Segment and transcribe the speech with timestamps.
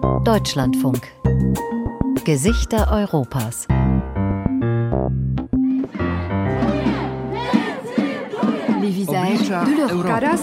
[0.00, 1.12] Deutschlandfunk.
[2.24, 3.66] Gesichter Europas.
[8.80, 10.40] Les visages de leurs caras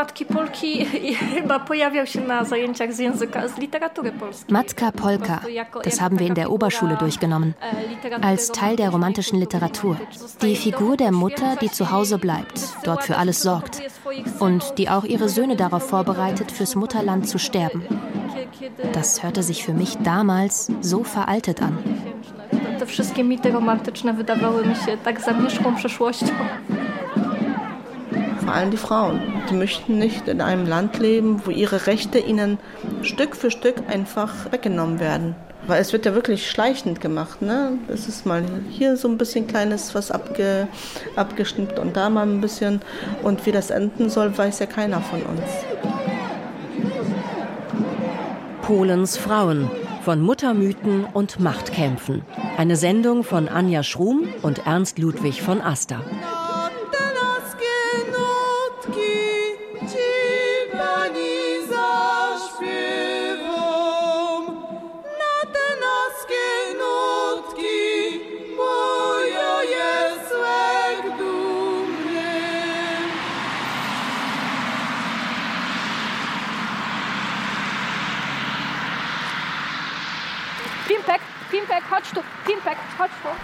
[0.00, 0.84] matki Polki
[1.34, 4.52] chyba pojawiał się na zajęciach z języka, z literatury polskiej.
[4.52, 5.40] Matka Polka,
[5.84, 7.52] das haben wir in der Oberschule durchgenommen,
[8.22, 9.96] als Teil der romantischen Literatur.
[10.42, 13.82] Die Figur der Mutter, die zu Hause bleibt, dort für alles sorgt
[14.40, 17.82] und die auch ihre Söhne darauf vorbereitet, fürs Mutterland zu sterben.
[18.92, 21.78] Das hörte sich für mich damals so veraltet an.
[22.78, 26.26] Te wszystkie mity romantyczne wydawały mi się tak zamierzchłą przeszłością.
[28.50, 29.20] Vor allem die Frauen.
[29.48, 32.58] Die möchten nicht in einem Land leben, wo ihre Rechte ihnen
[33.02, 35.36] Stück für Stück einfach weggenommen werden.
[35.68, 37.42] Weil es wird ja wirklich schleichend gemacht.
[37.42, 37.78] Ne?
[37.86, 40.66] Es ist mal hier so ein bisschen kleines was abge,
[41.14, 42.80] abgeschnitten und da mal ein bisschen.
[43.22, 45.42] Und wie das enden soll, weiß ja keiner von uns.
[48.62, 49.70] Polens Frauen
[50.02, 52.22] von Muttermythen und Machtkämpfen.
[52.56, 56.00] Eine Sendung von Anja Schrum und Ernst Ludwig von Aster.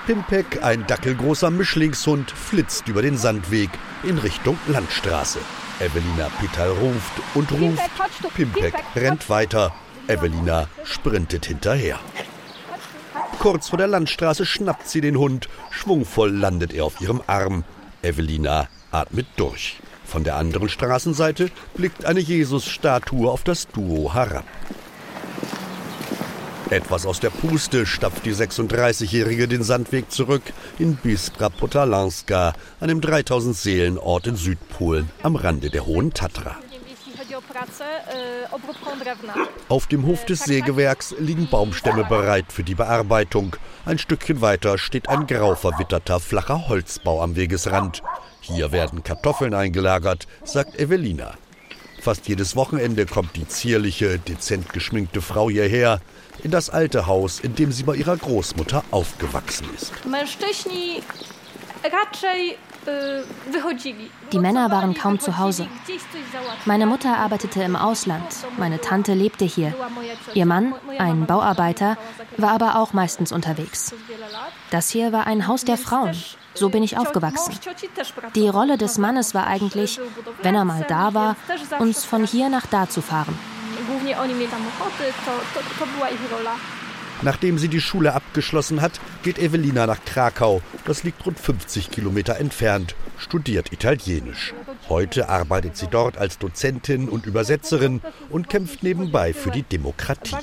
[0.06, 3.70] Pimpek, ein dackelgroßer Mischlingshund, flitzt über den Sandweg
[4.03, 5.41] in Richtung Landstraße.
[5.80, 7.91] Evelina Pital ruft und ruft.
[8.34, 9.75] Pimpek, rennt weiter.
[10.09, 11.98] Evelina sprintet hinterher.
[13.38, 15.48] Kurz vor der Landstraße schnappt sie den Hund.
[15.71, 17.65] Schwungvoll landet er auf ihrem Arm.
[18.03, 19.78] Evelina atmet durch.
[20.04, 24.44] Von der anderen Straßenseite blickt eine Jesus-Statue auf das Duo herab.
[26.71, 30.43] Etwas aus der Puste stapft die 36-Jährige den Sandweg zurück
[30.81, 36.56] in Biskra Potalanska, einem 3000 Seelenort in Südpolen am Rande der Hohen Tatra.
[39.69, 43.54] Auf dem Hof des Sägewerks liegen Baumstämme bereit für die Bearbeitung.
[43.84, 48.03] Ein Stückchen weiter steht ein grau verwitterter flacher Holzbau am Wegesrand.
[48.41, 51.34] Hier werden Kartoffeln eingelagert, sagt Evelina.
[52.00, 56.00] Fast jedes Wochenende kommt die zierliche, dezent geschminkte Frau hierher,
[56.42, 59.92] in das alte Haus, in dem sie bei ihrer Großmutter aufgewachsen ist.
[63.50, 64.10] Wychodzili.
[64.32, 65.66] Die Männer waren kaum zu Hause.
[66.64, 68.24] Meine Mutter arbeitete im Ausland,
[68.58, 69.74] meine Tante lebte hier.
[70.34, 71.97] Ihr Mann, ein Bauarbeiter,
[72.36, 73.94] war aber auch meistens unterwegs.
[74.70, 76.16] Das hier war ein Haus der Frauen.
[76.54, 77.58] So bin ich aufgewachsen.
[78.34, 80.00] Die Rolle des Mannes war eigentlich,
[80.42, 81.36] wenn er mal da war,
[81.78, 83.36] uns von hier nach da zu fahren.
[87.22, 90.60] Nachdem sie die Schule abgeschlossen hat, geht Evelina nach Krakau.
[90.84, 94.54] Das liegt rund 50 Kilometer entfernt, studiert Italienisch.
[94.88, 100.36] Heute arbeitet sie dort als Dozentin und Übersetzerin und kämpft nebenbei für die Demokratie.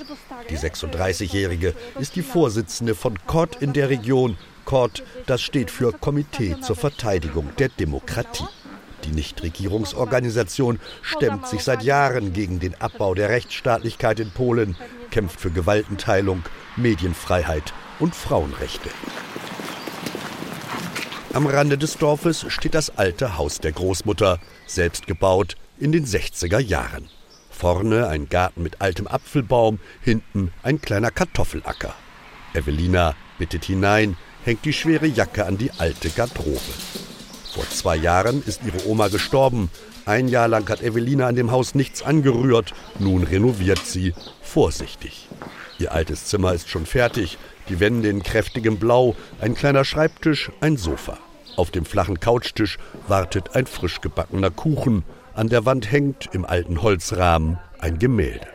[0.49, 4.37] Die 36-Jährige ist die Vorsitzende von CORD in der Region.
[4.65, 8.45] CORD, das steht für Komitee zur Verteidigung der Demokratie.
[9.05, 14.75] Die Nichtregierungsorganisation stemmt sich seit Jahren gegen den Abbau der Rechtsstaatlichkeit in Polen,
[15.11, 16.43] kämpft für Gewaltenteilung,
[16.75, 18.89] Medienfreiheit und Frauenrechte.
[21.33, 26.59] Am Rande des Dorfes steht das alte Haus der Großmutter, selbst gebaut in den 60er
[26.59, 27.09] Jahren.
[27.49, 31.93] Vorne ein Garten mit altem Apfelbaum, hinten ein kleiner Kartoffelacker.
[32.53, 36.59] Evelina bittet hinein, hängt die schwere Jacke an die alte Garderobe.
[37.53, 39.69] Vor zwei Jahren ist ihre Oma gestorben.
[40.05, 42.73] Ein Jahr lang hat Evelina an dem Haus nichts angerührt.
[42.97, 45.29] Nun renoviert sie vorsichtig.
[45.77, 47.37] Ihr altes Zimmer ist schon fertig.
[47.69, 51.19] Die Wände in kräftigem Blau, ein kleiner Schreibtisch, ein Sofa.
[51.55, 55.03] Auf dem flachen Couchtisch wartet ein frisch gebackener Kuchen.
[55.35, 58.47] An der Wand hängt im alten Holzrahmen ein Gemälde.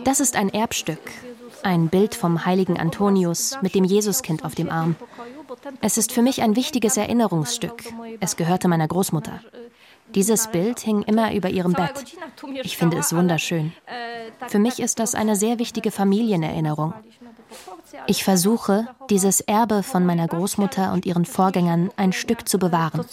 [0.00, 0.02] E.
[0.04, 1.00] Das ist ein Erbstück.
[1.66, 4.94] Ein Bild vom heiligen Antonius mit dem Jesuskind auf dem Arm.
[5.80, 7.82] Es ist für mich ein wichtiges Erinnerungsstück.
[8.20, 9.40] Es gehörte meiner Großmutter.
[10.14, 12.04] Dieses Bild hing immer über ihrem Bett.
[12.62, 13.72] Ich finde es wunderschön.
[14.46, 16.94] Für mich ist das eine sehr wichtige Familienerinnerung.
[18.06, 23.04] Ich versuche, dieses Erbe von meiner Großmutter und ihren Vorgängern ein Stück zu bewahren.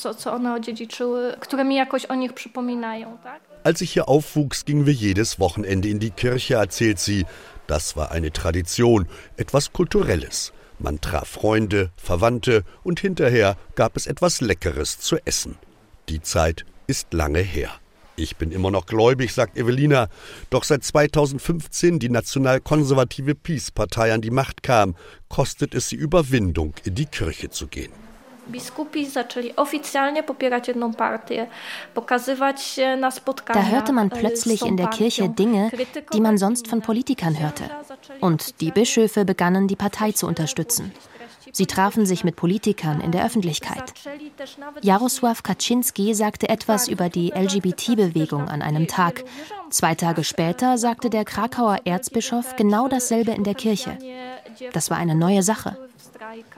[3.63, 7.25] Als ich hier aufwuchs, gingen wir jedes Wochenende in die Kirche, erzählt sie.
[7.67, 9.07] Das war eine Tradition,
[9.37, 10.53] etwas Kulturelles.
[10.79, 15.57] Man traf Freunde, Verwandte und hinterher gab es etwas Leckeres zu essen.
[16.09, 17.71] Die Zeit ist lange her.
[18.15, 20.07] Ich bin immer noch gläubig, sagt Evelina.
[20.49, 24.95] Doch seit 2015 die nationalkonservative Peace-Partei an die Macht kam,
[25.29, 27.91] kostet es sie Überwindung, in die Kirche zu gehen.
[33.45, 35.71] Da hörte man plötzlich in der Kirche Dinge,
[36.13, 37.63] die man sonst von Politikern hörte.
[38.19, 40.91] Und die Bischöfe begannen, die Partei zu unterstützen.
[41.51, 43.93] Sie trafen sich mit Politikern in der Öffentlichkeit.
[44.81, 49.23] Jarosław Kaczynski sagte etwas über die LGBT-Bewegung an einem Tag.
[49.69, 53.97] Zwei Tage später sagte der Krakauer Erzbischof genau dasselbe in der Kirche.
[54.71, 55.77] Das war eine neue Sache.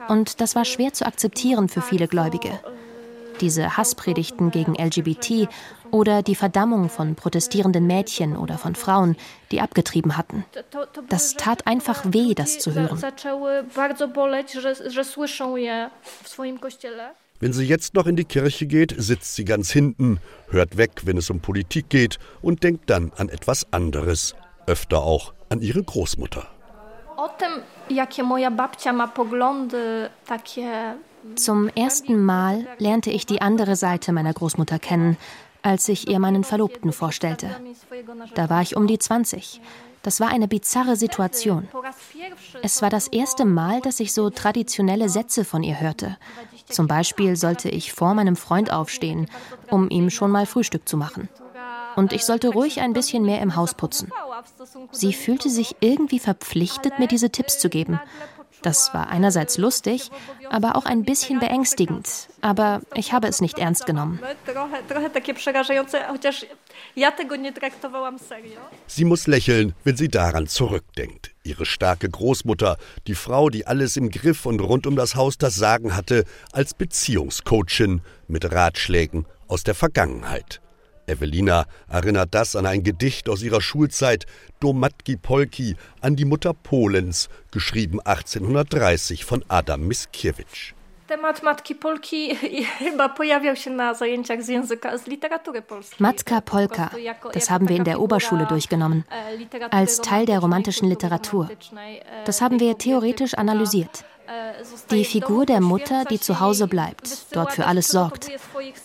[0.08, 2.60] Und das war schwer zu akzeptieren für viele Gläubige.
[3.40, 5.48] Diese Hasspredigten gegen LGBT
[5.90, 9.16] oder die Verdammung von protestierenden Mädchen oder von Frauen,
[9.50, 10.44] die abgetrieben hatten.
[11.08, 12.98] Das tat einfach weh, das zu hören.
[17.38, 21.18] Wenn sie jetzt noch in die Kirche geht, sitzt sie ganz hinten, hört weg, wenn
[21.18, 24.34] es um Politik geht und denkt dann an etwas anderes,
[24.66, 26.48] öfter auch an ihre Großmutter.
[31.34, 35.16] Zum ersten Mal lernte ich die andere Seite meiner Großmutter kennen,
[35.62, 37.50] als ich ihr meinen Verlobten vorstellte.
[38.34, 39.60] Da war ich um die 20.
[40.02, 41.66] Das war eine bizarre Situation.
[42.62, 46.16] Es war das erste Mal, dass ich so traditionelle Sätze von ihr hörte.
[46.68, 49.26] Zum Beispiel sollte ich vor meinem Freund aufstehen,
[49.68, 51.28] um ihm schon mal Frühstück zu machen.
[51.96, 54.12] Und ich sollte ruhig ein bisschen mehr im Haus putzen.
[54.92, 58.00] Sie fühlte sich irgendwie verpflichtet, mir diese Tipps zu geben.
[58.62, 60.10] Das war einerseits lustig,
[60.50, 62.28] aber auch ein bisschen beängstigend.
[62.40, 64.18] Aber ich habe es nicht ernst genommen.
[68.86, 71.30] Sie muss lächeln, wenn sie daran zurückdenkt.
[71.44, 72.76] Ihre starke Großmutter,
[73.06, 76.74] die Frau, die alles im Griff und rund um das Haus das Sagen hatte, als
[76.74, 80.60] Beziehungscoachin mit Ratschlägen aus der Vergangenheit.
[81.06, 84.26] Evelina erinnert das an ein Gedicht aus ihrer Schulzeit,
[84.60, 89.86] Do Matki Polki, an die Mutter Polens, geschrieben 1830 von Adam
[91.42, 92.66] Mickiewicz.
[95.98, 96.90] Matka Polka,
[97.32, 99.04] das haben wir in der Oberschule durchgenommen,
[99.70, 101.48] als Teil der romantischen Literatur.
[102.24, 104.04] Das haben wir theoretisch analysiert.
[104.90, 108.28] Die Figur der Mutter, die zu Hause bleibt, dort für alles sorgt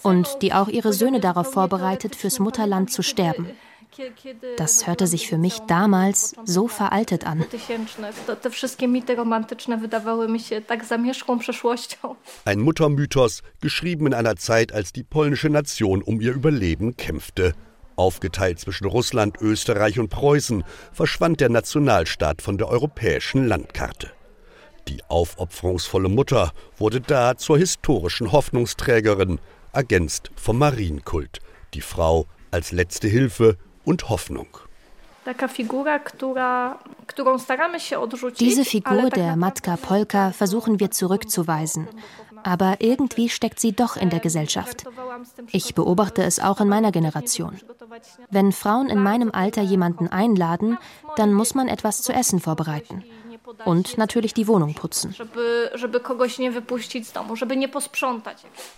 [0.03, 3.49] und die auch ihre Söhne darauf vorbereitet, fürs Mutterland zu sterben.
[4.57, 7.45] Das hörte sich für mich damals so veraltet an.
[12.45, 17.53] Ein Muttermythos, geschrieben in einer Zeit, als die polnische Nation um ihr Überleben kämpfte.
[17.95, 24.11] Aufgeteilt zwischen Russland, Österreich und Preußen, verschwand der Nationalstaat von der europäischen Landkarte.
[24.87, 29.39] Die aufopferungsvolle Mutter wurde da zur historischen Hoffnungsträgerin,
[29.73, 31.39] ergänzt vom Marienkult.
[31.73, 34.47] Die Frau als letzte Hilfe und Hoffnung.
[38.39, 41.87] Diese Figur der Matka Polka versuchen wir zurückzuweisen.
[42.43, 44.85] Aber irgendwie steckt sie doch in der Gesellschaft.
[45.51, 47.59] Ich beobachte es auch in meiner Generation.
[48.31, 50.79] Wenn Frauen in meinem Alter jemanden einladen,
[51.17, 53.03] dann muss man etwas zu essen vorbereiten
[53.65, 55.15] und natürlich die Wohnung putzen.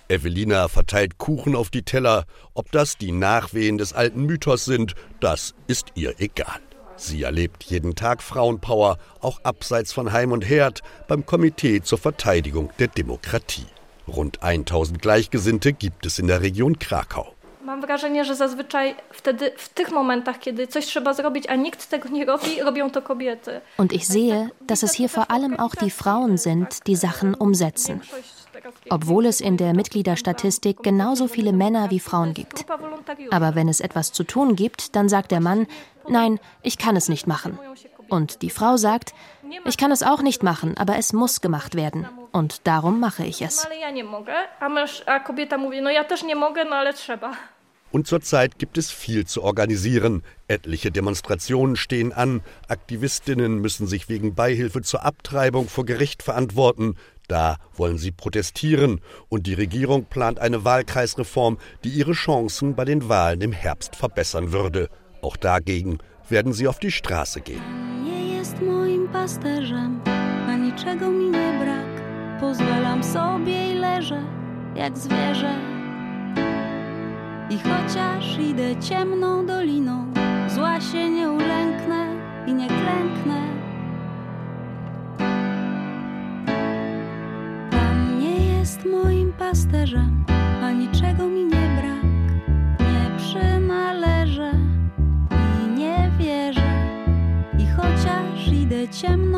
[0.10, 2.26] Evelina verteilt Kuchen auf die Teller.
[2.54, 6.60] Ob das die Nachwehen des alten Mythos sind, das ist ihr egal.
[6.96, 12.70] Sie erlebt jeden Tag Frauenpower, auch abseits von Heim und Herd, beim Komitee zur Verteidigung
[12.80, 13.66] der Demokratie.
[14.08, 17.34] Rund 1000 Gleichgesinnte gibt es in der Region Krakau.
[17.64, 22.10] Mam wrażenie, że zazwyczaj wtedy, w tych momentach, kiedy coś trzeba zrobić, a nikt tego
[22.10, 23.62] nie robi, robią to kobiety.
[23.78, 28.02] Und ich sehe, dass es hier vor allem auch die Frauen sind, die Sachen umsetzen.
[28.90, 32.66] Obwohl es in der Mitgliederstatistik genauso viele Männer wie Frauen gibt.
[33.32, 35.68] Aber wenn es etwas zu tun gibt, dann sagt der Mann,
[36.08, 37.58] nein, ich kann es nicht machen.
[38.10, 39.14] Und die Frau sagt,
[39.66, 42.08] ich kann es auch nicht machen, aber es muss gemacht werden.
[42.32, 43.68] Und darum mache ich es.
[47.94, 50.24] Und zurzeit gibt es viel zu organisieren.
[50.48, 52.42] Etliche Demonstrationen stehen an.
[52.68, 56.96] Aktivistinnen müssen sich wegen Beihilfe zur Abtreibung vor Gericht verantworten.
[57.28, 59.00] Da wollen sie protestieren.
[59.30, 64.52] Und die Regierung plant eine Wahlkreisreform, die ihre Chancen bei den Wahlen im Herbst verbessern
[64.52, 64.90] würde.
[65.22, 67.62] Auch dagegen werden sie auf die Straße gehen.
[72.40, 74.24] Pozwalam sobie i leżę
[74.76, 75.74] jak zwierzę.
[77.54, 80.06] I chociaż idę ciemną doliną,
[80.48, 82.08] zła się nie ulęknę
[82.48, 83.42] i nie klęknę.
[87.72, 90.26] Pan nie jest moim pasterzem,
[90.64, 92.04] a niczego mi nie brak.
[92.80, 94.52] Nie przynależę
[95.66, 96.74] i nie wierzę.
[97.60, 99.33] I chociaż idę ciemną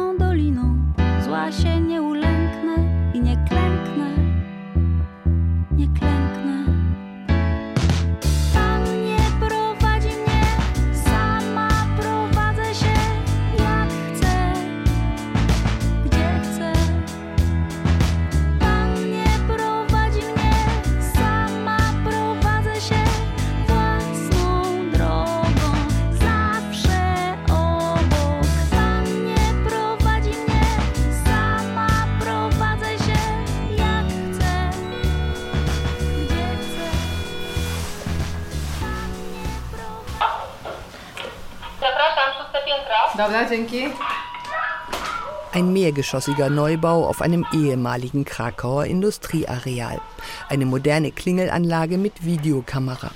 [45.52, 50.02] Ein mehrgeschossiger Neubau auf einem ehemaligen Krakauer Industrieareal.
[50.50, 53.12] Eine moderne Klingelanlage mit Videokamera.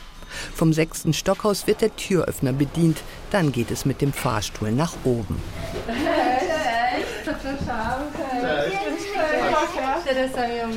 [0.55, 5.41] Vom sechsten Stockhaus wird der Türöffner bedient, dann geht es mit dem Fahrstuhl nach oben.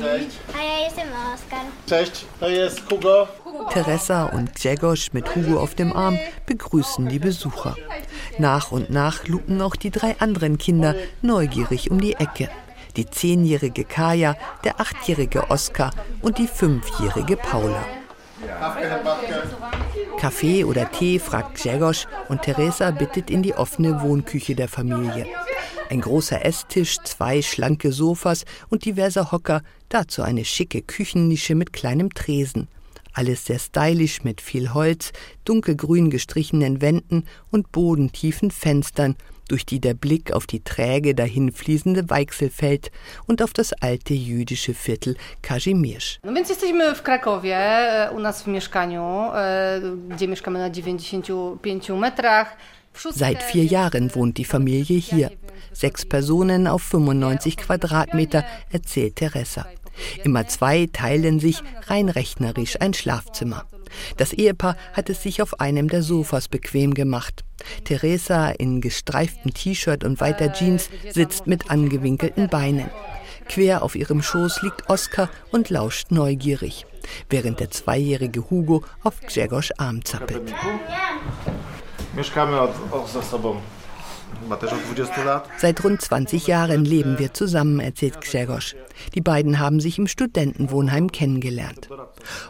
[0.01, 0.39] Cześć.
[0.57, 1.65] A ja jestem Oskar.
[1.85, 3.27] Cześć, to jest Hugo.
[3.71, 7.75] Teresa und Grzegorz mit Hugo auf dem Arm begrüßen die Besucher.
[8.37, 12.49] Nach und nach lupen auch die drei anderen Kinder neugierig um die Ecke.
[12.95, 15.91] Die zehnjährige Kaya, der achtjährige Oskar
[16.21, 17.83] und die fünfjährige Paula.
[20.17, 25.25] Kaffee oder Tee, fragt Grzegorz und Teresa bittet in die offene Wohnküche der Familie.
[25.89, 32.13] Ein großer Esstisch, zwei schlanke Sofas und diverse Hocker, dazu eine schicke Küchennische mit kleinem
[32.13, 32.67] Tresen.
[33.13, 35.11] Alles sehr stylisch mit viel Holz,
[35.45, 39.15] dunkelgrün gestrichenen Wänden und bodentiefen Fenstern,
[39.47, 42.91] durch die der Blick auf die träge dahinfließende Weichsel fällt
[43.27, 46.19] und auf das alte jüdische Viertel Kazimierz.
[46.23, 51.99] No więc jesteśmy w Krakowie, e, u nas w mieszkaniu, e, gdzie mieszkamy na 95
[51.99, 52.57] metrach.
[52.93, 55.31] Seit vier Jahren wohnt die Familie hier.
[55.71, 59.65] Sechs Personen auf 95 Quadratmeter, erzählt Teresa.
[60.23, 63.65] Immer zwei teilen sich rein rechnerisch ein Schlafzimmer.
[64.17, 67.43] Das Ehepaar hat es sich auf einem der Sofas bequem gemacht.
[67.83, 72.89] Teresa in gestreiftem T-Shirt und weiter Jeans sitzt mit angewinkelten Beinen.
[73.47, 76.85] Quer auf ihrem Schoß liegt Oskar und lauscht neugierig,
[77.29, 80.53] während der zweijährige Hugo auf Grzegorz Arm zappelt.
[82.15, 83.23] Mieszkamy od, od ze
[85.57, 88.75] Seit rund 20 Jahren leben wir zusammen, erzählt Grzegorz.
[89.15, 91.89] Die beiden haben sich im Studentenwohnheim kennengelernt.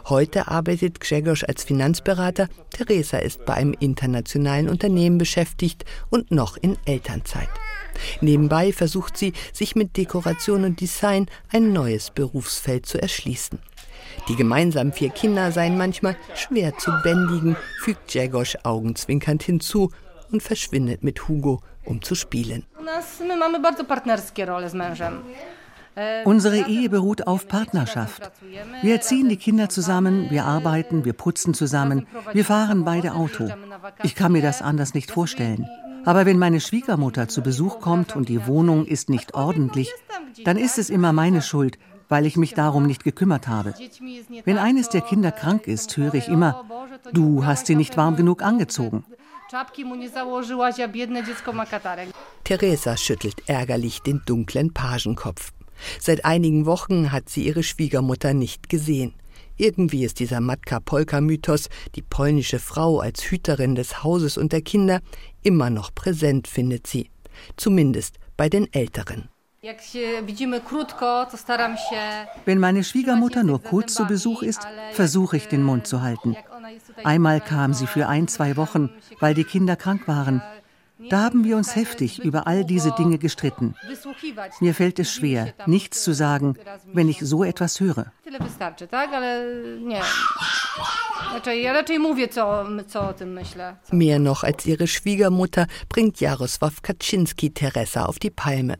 [0.08, 6.76] Heute arbeitet Grzegorz als Finanzberater, Teresa ist bei einem internationalen Unternehmen beschäftigt und noch in
[6.84, 7.48] Elternzeit.
[8.20, 13.58] Nebenbei versucht sie, sich mit Dekoration und Design ein neues Berufsfeld zu erschließen.
[14.28, 19.90] Die gemeinsamen vier Kinder seien manchmal schwer zu bändigen, fügt Grzegorz augenzwinkernd hinzu
[20.30, 22.64] und verschwindet mit Hugo, um zu spielen.
[25.96, 28.32] E, Unsere Ehe beruht auf Partnerschaft.
[28.82, 33.48] Wir erziehen die Kinder zusammen, wir arbeiten, wir putzen zusammen, wir fahren beide Auto.
[34.02, 35.68] Ich kann mir das anders nicht vorstellen.
[36.04, 39.90] Aber wenn meine Schwiegermutter zu Besuch kommt und die Wohnung ist nicht ordentlich,
[40.44, 43.74] dann ist es immer meine Schuld, weil ich mich darum nicht gekümmert habe.
[44.44, 46.64] Wenn eines der Kinder krank ist, höre ich immer,
[47.12, 49.04] du hast sie nicht warm genug angezogen.
[49.50, 52.08] Czapki mu nie założyłaś, a biedne dziecko ma katarek.
[52.42, 55.52] Teresa schüttelt ärgerlich den dunklen Pagenkopf.
[56.00, 59.12] Seit einigen Wochen hat sie ihre Schwiegermutter nicht gesehen.
[59.58, 65.00] Irgendwie ist dieser Matka-Polka-Mythos, die polnische Frau als Hüterin des Hauses und der Kinder,
[65.42, 67.10] immer noch präsent, findet sie.
[67.56, 69.28] Zumindest bei den Älteren.
[72.44, 74.60] Wenn meine Schwiegermutter nur kurz zu Besuch ist,
[74.92, 76.36] versuche ich den Mund zu halten.
[77.04, 78.90] Einmal kam sie für ein, zwei Wochen,
[79.20, 80.42] weil die Kinder krank waren.
[81.10, 83.74] Da haben wir uns heftig über all diese Dinge gestritten.
[84.60, 86.56] Mir fällt es schwer, nichts zu sagen,
[86.92, 88.12] wenn ich so etwas höre.
[93.90, 98.76] Mehr noch als ihre Schwiegermutter bringt Jarosław Kaczynski Teresa auf die Palme.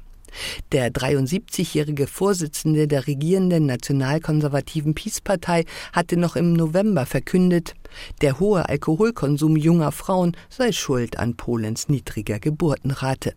[0.73, 7.75] Der 73-jährige Vorsitzende der regierenden nationalkonservativen Peace-Partei hatte noch im November verkündet,
[8.21, 13.35] der hohe Alkoholkonsum junger Frauen sei schuld an Polens niedriger Geburtenrate.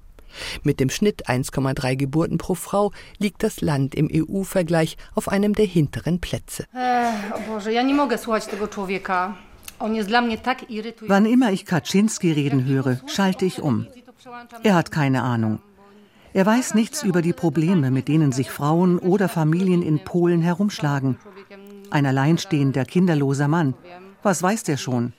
[0.64, 5.66] Mit dem Schnitt 1,3 Geburten pro Frau liegt das Land im EU-Vergleich auf einem der
[5.66, 6.66] hinteren Plätze.
[11.08, 13.88] Wann immer ich Kaczynski reden höre, schalte ich um.
[14.64, 15.60] Er hat keine Ahnung.
[16.34, 21.18] Er weiß nichts über die Probleme, mit denen sich Frauen oder Familien in Polen herumschlagen.
[21.90, 23.74] Ein alleinstehender, kinderloser Mann.
[24.24, 25.14] Was weiß der schon?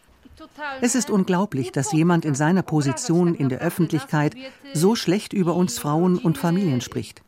[0.81, 4.35] Es ist unglaublich, dass jemand in seiner Position in der Öffentlichkeit
[4.75, 7.23] so schlecht über uns Frauen und Familien spricht.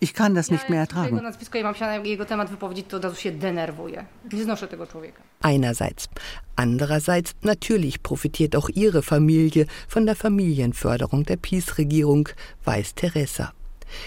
[0.00, 1.20] Ich kann das nicht mehr ertragen.
[5.40, 6.08] Einerseits.
[6.56, 12.28] Andererseits, natürlich profitiert auch ihre Familie von der Familienförderung der PiS-Regierung,
[12.64, 13.52] weiß Teresa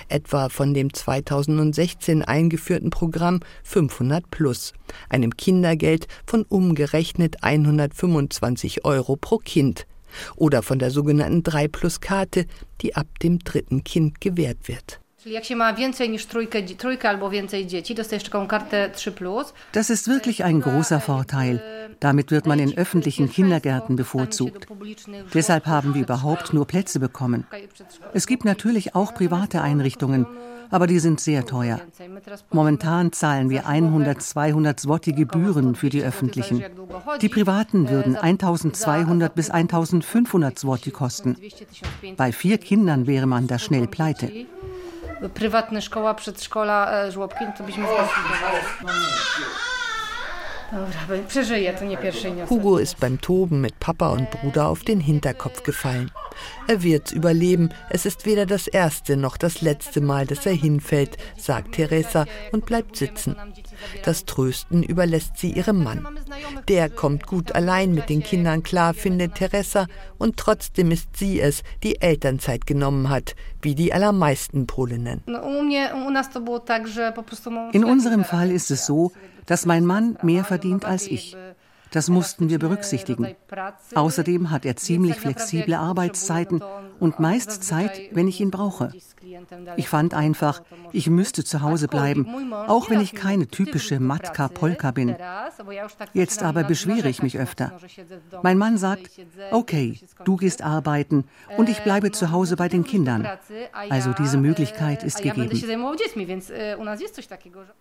[0.10, 4.74] etwa von dem 2016 eingeführten Programm 500 Plus,
[5.10, 9.88] einem Kindergeld von umgerechnet 125 Euro pro Kind,
[10.36, 12.46] oder von der sogenannten 3 Plus Karte,
[12.82, 15.00] die ab dem dritten Kind gewährt wird.
[19.72, 21.62] Das ist wirklich ein großer Vorteil.
[22.00, 24.68] Damit wird man in öffentlichen Kindergärten bevorzugt.
[25.34, 27.46] Deshalb haben wir überhaupt nur Plätze bekommen.
[28.14, 30.26] Es gibt natürlich auch private Einrichtungen,
[30.70, 31.80] aber die sind sehr teuer.
[32.52, 36.64] Momentan zahlen wir 100, 200 Zloty Gebühren für die öffentlichen.
[37.22, 41.38] Die privaten würden 1200 bis 1500 Zloty kosten.
[42.16, 44.32] Bei vier Kindern wäre man da schnell pleite
[45.34, 47.86] prywatne szkoła, przedszkola, e, żłobki, no to byśmy.
[52.48, 56.12] Hugo ist beim Toben mit Papa und Bruder auf den Hinterkopf gefallen.
[56.68, 57.70] Er wird's überleben.
[57.90, 62.66] Es ist weder das erste noch das letzte Mal, dass er hinfällt, sagt Teresa und
[62.66, 63.38] bleibt sitzen.
[64.04, 66.08] Das Trösten überlässt sie ihrem Mann.
[66.68, 71.64] Der kommt gut allein mit den Kindern klar, findet Teresa, und trotzdem ist sie es,
[71.84, 75.24] die Elternzeit genommen hat, wie die allermeisten Polinnen.
[77.74, 79.12] In unserem Fall ist es so,
[79.46, 81.36] dass mein Mann mehr verdient als ich.
[81.92, 83.36] Das mussten wir berücksichtigen.
[83.96, 86.62] Außerdem hat er ziemlich flexible Arbeitszeiten
[87.00, 88.92] und meist Zeit, wenn ich ihn brauche.
[89.76, 90.62] Ich fand einfach,
[90.92, 95.16] ich müsste zu Hause bleiben, auch wenn ich keine typische Matka-Polka bin.
[96.14, 97.74] Jetzt aber beschwere ich mich öfter.
[98.44, 99.10] Mein Mann sagt,
[99.52, 101.26] okay, du gehst arbeiten
[101.58, 103.28] und ich bleibe zu Hause bei den Kindern.
[103.90, 105.50] Also diese Möglichkeit ist gegeben.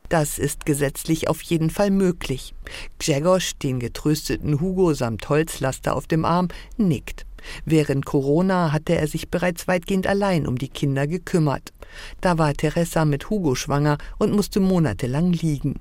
[0.08, 2.54] Das ist gesetzlich auf jeden Fall möglich.
[2.98, 7.26] Grzegorz, den getrösteten Hugo samt Holzlaster auf dem Arm, nickt.
[7.64, 11.72] Während Corona hatte er sich bereits weitgehend allein um die Kinder gekümmert.
[12.20, 15.78] Da war Teresa mit Hugo schwanger und musste monatelang liegen.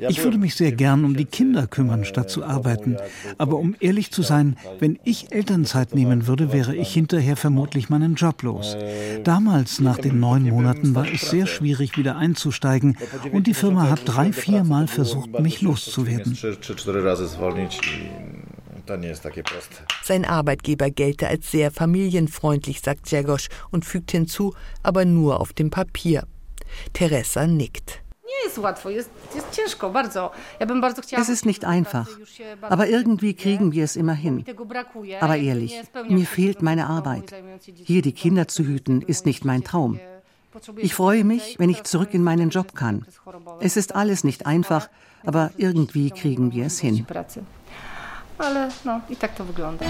[0.00, 2.96] Ich würde mich sehr gern um die Kinder kümmern, statt zu arbeiten.
[3.36, 8.14] Aber um ehrlich zu sein, wenn ich Elternzeit nehmen würde, wäre ich hinterher vermutlich meinen
[8.14, 8.76] Job los.
[9.24, 12.96] Damals, nach den neun Monaten, war es sehr schwierig, wieder einzusteigen.
[13.32, 16.36] Und die Firma hat drei, vier Mal versucht, mich loszuwerden.
[20.02, 25.70] Sein Arbeitgeber gelte als sehr familienfreundlich, sagt Jagosch und fügt hinzu, aber nur auf dem
[25.70, 26.26] Papier.
[26.92, 28.02] Teresa nickt.
[31.10, 32.08] Es ist nicht einfach,
[32.62, 34.44] aber irgendwie kriegen wir es immer hin.
[35.20, 37.34] Aber ehrlich, mir fehlt meine Arbeit.
[37.84, 39.98] Hier die Kinder zu hüten, ist nicht mein Traum.
[40.76, 43.06] Ich freue mich, wenn ich zurück in meinen Job kann.
[43.60, 44.88] Es ist alles nicht einfach,
[45.24, 47.06] aber irgendwie kriegen wir es hin
[48.38, 49.86] ale no i tak to wygląda.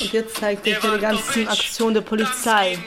[0.00, 2.78] Und jetzt zeigt er die ganzen Aktionen der Polizei.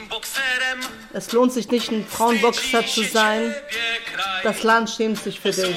[1.12, 3.54] Es lohnt sich nicht, ein Frauenboxer zu sein.
[4.42, 5.76] Das Land schämt sich für dich.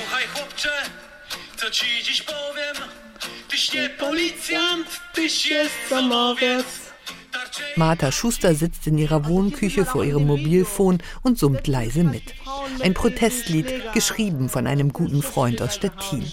[7.80, 12.34] Martha Schuster sitzt in ihrer Wohnküche vor ihrem Mobilfon und summt leise mit.
[12.82, 16.30] Ein Protestlied, geschrieben von einem guten Freund aus Stettin.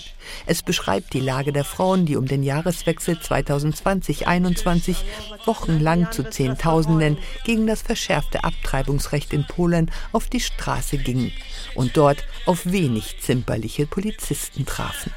[0.46, 4.96] Es beschreibt die Lage der Frauen, die um den Jahreswechsel 2020-21
[5.44, 11.30] wochenlang zu Zehntausenden gegen das verschärfte Abtreibungsrecht in Polen auf die Straße gingen
[11.76, 15.12] und dort auf wenig zimperliche Polizisten trafen.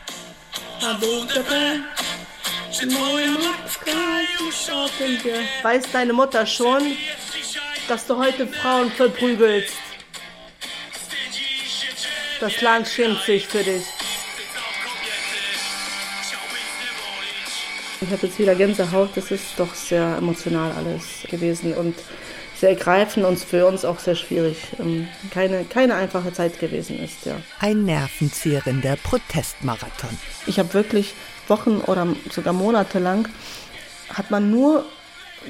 [5.64, 6.96] Weiß deine Mutter schon,
[7.88, 9.74] dass du heute Frauen verprügelst?
[12.40, 13.84] Das Land schämt sich für dich.
[18.02, 19.10] Ich habe jetzt wieder Gänsehaut.
[19.16, 21.96] Das ist doch sehr emotional alles gewesen und
[22.56, 24.58] sehr ergreifend und für uns auch sehr schwierig.
[24.80, 27.36] Ähm, keine, keine einfache Zeit gewesen ist, ja.
[27.60, 30.18] Ein nervenzehrender Protestmarathon.
[30.46, 31.14] Ich habe wirklich
[31.50, 33.28] Wochen oder sogar Monate lang
[34.10, 34.86] hat man nur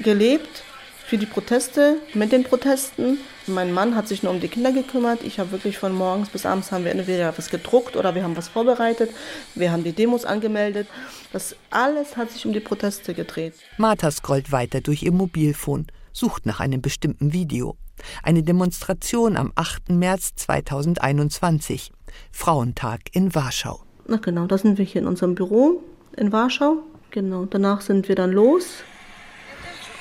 [0.02, 0.64] gelebt
[1.10, 3.18] für die Proteste, mit den Protesten.
[3.48, 5.24] Mein Mann hat sich nur um die Kinder gekümmert.
[5.24, 8.36] Ich habe wirklich von morgens bis abends haben wir entweder was gedruckt oder wir haben
[8.36, 9.10] was vorbereitet.
[9.56, 10.86] Wir haben die Demos angemeldet.
[11.32, 13.54] Das alles hat sich um die Proteste gedreht.
[13.76, 17.76] Martha scrollt weiter durch ihr Mobilfon, sucht nach einem bestimmten Video.
[18.22, 19.88] Eine Demonstration am 8.
[19.88, 21.90] März 2021.
[22.30, 23.82] Frauentag in Warschau.
[24.06, 25.82] Na genau, da sind wir hier in unserem Büro
[26.16, 26.78] in Warschau.
[27.10, 28.84] Genau, danach sind wir dann los.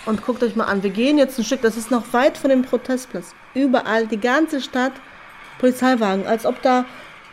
[0.05, 2.49] Und guckt euch mal an, wir gehen jetzt ein Stück, das ist noch weit von
[2.49, 3.33] dem Protestplatz.
[3.53, 4.93] Überall, die ganze Stadt,
[5.59, 6.85] Polizeiwagen, als ob da,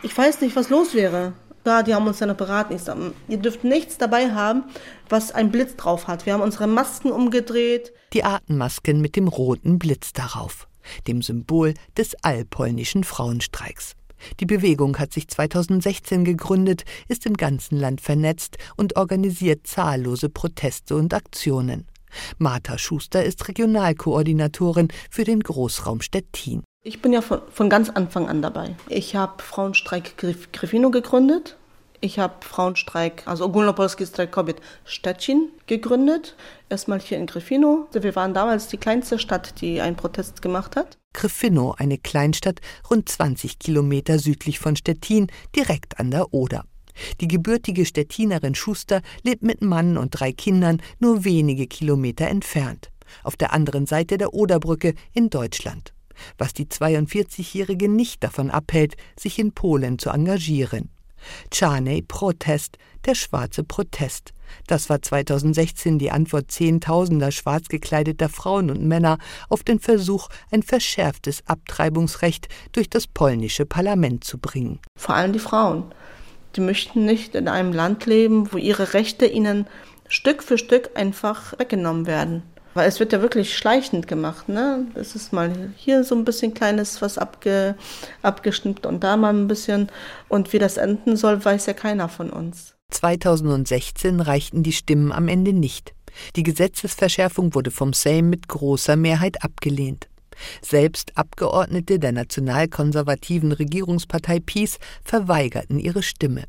[0.03, 1.33] ich weiß nicht, was los wäre.
[1.63, 2.75] Da, die haben uns ja noch beraten.
[2.75, 2.95] Ich sag,
[3.27, 4.63] ihr dürft nichts dabei haben,
[5.09, 6.25] was einen Blitz drauf hat.
[6.25, 7.91] Wir haben unsere Masken umgedreht.
[8.13, 10.69] Die Atemmasken mit dem roten Blitz darauf,
[11.07, 13.96] dem Symbol des allpolnischen Frauenstreiks.
[14.39, 20.95] Die Bewegung hat sich 2016 gegründet, ist im ganzen Land vernetzt und organisiert zahllose Proteste
[20.95, 21.87] und Aktionen.
[22.37, 26.63] Martha Schuster ist Regionalkoordinatorin für den Großraum Stettin.
[26.83, 28.75] Ich bin ja von, von ganz Anfang an dabei.
[28.87, 30.15] Ich habe Frauenstreik
[30.53, 31.57] Grifino gegründet.
[31.99, 36.35] Ich habe Frauenstreik, also Ogólnopolski Streik Kobiet Stettin gegründet.
[36.69, 37.87] Erstmal hier in Grifino.
[37.91, 40.96] Wir waren damals die kleinste Stadt, die einen Protest gemacht hat.
[41.17, 45.25] Grifino, eine Kleinstadt rund 20 Kilometer südlich von Stettin,
[45.55, 46.63] direkt an der Oder.
[47.21, 52.91] Die gebürtige Stettinerin Schuster lebt mit Mann und drei Kindern nur wenige Kilometer entfernt,
[53.23, 55.91] auf der anderen Seite der Oderbrücke in Deutschland,
[56.37, 60.91] was die 42-Jährige nicht davon abhält, sich in Polen zu engagieren.
[61.49, 64.33] Czarnej Protest, der schwarze Protest.
[64.67, 69.17] Das war 2016 die Antwort Zehntausender schwarz gekleideter Frauen und Männer
[69.49, 74.79] auf den Versuch, ein verschärftes Abtreibungsrecht durch das polnische Parlament zu bringen.
[74.97, 75.83] Vor allem die Frauen.
[76.55, 79.67] Die möchten nicht in einem Land leben, wo ihre Rechte ihnen
[80.07, 82.43] Stück für Stück einfach weggenommen werden.
[82.73, 84.49] Weil es wird ja wirklich schleichend gemacht.
[84.49, 84.85] Ne?
[84.93, 87.75] Es ist mal hier so ein bisschen kleines was abge,
[88.21, 89.89] abgeschnitten und da mal ein bisschen.
[90.29, 92.76] Und wie das enden soll, weiß ja keiner von uns.
[92.97, 95.93] 2016 reichten die Stimmen am Ende nicht.
[96.35, 100.09] Die Gesetzesverschärfung wurde vom Sejm mit großer Mehrheit abgelehnt.
[100.61, 106.45] Selbst Abgeordnete der nationalkonservativen Regierungspartei PiS verweigerten ihre Stimme.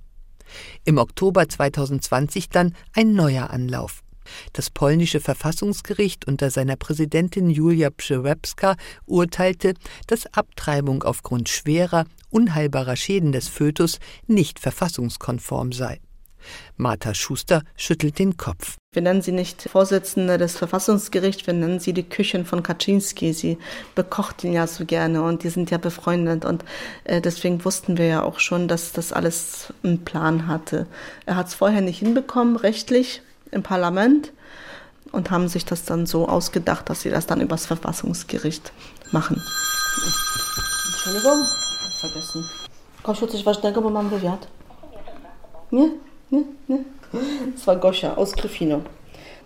[0.86, 4.02] Im Oktober 2020 dann ein neuer Anlauf.
[4.54, 9.74] Das polnische Verfassungsgericht unter seiner Präsidentin Julia Przewebska urteilte,
[10.06, 16.00] dass Abtreibung aufgrund schwerer, unheilbarer Schäden des Fötus nicht verfassungskonform sei.
[16.76, 18.76] Martha Schuster schüttelt den Kopf.
[18.92, 23.32] Wir nennen sie nicht Vorsitzende des Verfassungsgerichts, wir nennen sie die Küchen von Kaczynski.
[23.32, 23.58] Sie
[23.94, 26.64] bekocht ihn ja so gerne und die sind ja befreundet und
[27.04, 30.86] äh, deswegen wussten wir ja auch schon, dass das alles einen Plan hatte.
[31.26, 34.32] Er hat es vorher nicht hinbekommen, rechtlich im Parlament
[35.12, 38.72] und haben sich das dann so ausgedacht, dass sie das dann übers Verfassungsgericht
[39.12, 39.42] machen.
[40.92, 41.44] Entschuldigung,
[42.00, 42.44] vergessen.
[43.30, 44.46] Coś ważnego, bo mam wywiad.
[45.72, 45.82] Nie?
[45.82, 46.07] Ne, ne.
[46.30, 48.82] Das war Goscha aus Grifino.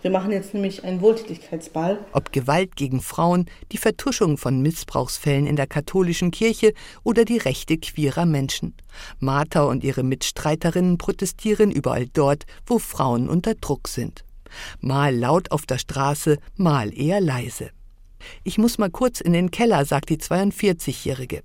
[0.02, 2.04] Wir machen jetzt nämlich einen Wohltätigkeitsball.
[2.10, 7.78] Ob Gewalt gegen Frauen, die Vertuschung von Missbrauchsfällen in der katholischen Kirche oder die Rechte
[7.78, 8.74] queerer Menschen.
[9.20, 14.24] Martha und ihre Mitstreiterinnen protestieren überall dort, wo Frauen unter Druck sind.
[14.80, 17.70] Mal laut auf der Straße, mal eher leise.
[18.42, 21.42] Ich muss mal kurz in den Keller, sagt die 42-Jährige.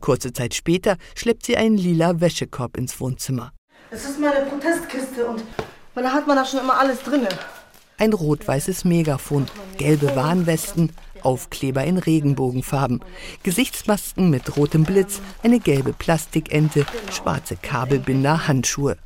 [0.00, 3.52] Kurze Zeit später schleppt sie einen lila Wäschekorb ins Wohnzimmer.
[3.90, 5.42] Das ist meine Protestkiste und
[5.94, 7.26] da hat man da schon immer alles drin.
[7.96, 9.46] Ein rot-weißes Megafon,
[9.78, 13.00] gelbe Warnwesten, Aufkleber in Regenbogenfarben,
[13.42, 18.98] Gesichtsmasken mit rotem Blitz, eine gelbe Plastikente, schwarze Kabelbinder, Handschuhe.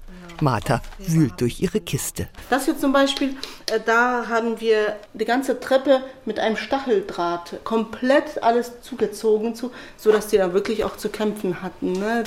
[0.43, 2.29] Martha wühlt durch ihre Kiste.
[2.51, 3.37] Das hier zum Beispiel,
[3.71, 10.27] äh, da haben wir die ganze Treppe mit einem Stacheldraht komplett alles zugezogen, zu, sodass
[10.27, 11.93] die da wirklich auch zu kämpfen hatten.
[11.93, 12.25] Ne?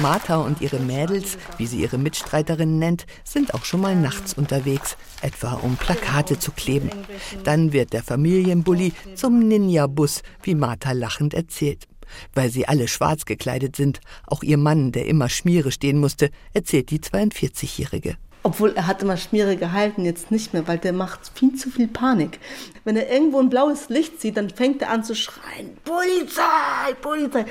[0.00, 4.96] Martha und ihre Mädels, wie sie ihre Mitstreiterin nennt, sind auch schon mal nachts unterwegs,
[5.22, 6.90] etwa um Plakate zu kleben.
[7.44, 11.86] Dann wird der Familienbully zum Ninja-Bus, wie Martha lachend erzählt
[12.34, 14.00] weil sie alle schwarz gekleidet sind.
[14.26, 18.16] Auch ihr Mann, der immer Schmiere stehen musste, erzählt die 42-Jährige.
[18.44, 21.86] Obwohl er hat immer Schmiere gehalten, jetzt nicht mehr, weil der macht viel zu viel
[21.86, 22.40] Panik.
[22.84, 27.44] Wenn er irgendwo ein blaues Licht sieht, dann fängt er an zu schreien, Polizei, Polizei.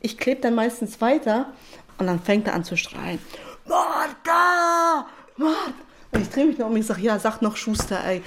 [0.00, 1.52] Ich klebe dann meistens weiter
[1.98, 3.18] und dann fängt er an zu schreien,
[3.66, 5.74] Martha, Martha.
[6.10, 8.22] Und ich drehe mich noch um und ich sage, ja, sag noch Schuster, ey.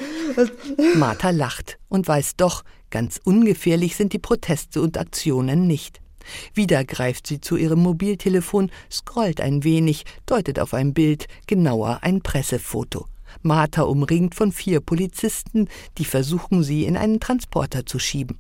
[0.94, 6.00] Martha lacht und weiß doch, ganz ungefährlich sind die Proteste und Aktionen nicht.
[6.54, 12.22] Wieder greift sie zu ihrem Mobiltelefon, scrollt ein wenig, deutet auf ein Bild, genauer ein
[12.22, 13.08] Pressefoto.
[13.42, 18.38] Martha umringt von vier Polizisten, die versuchen, sie in einen Transporter zu schieben.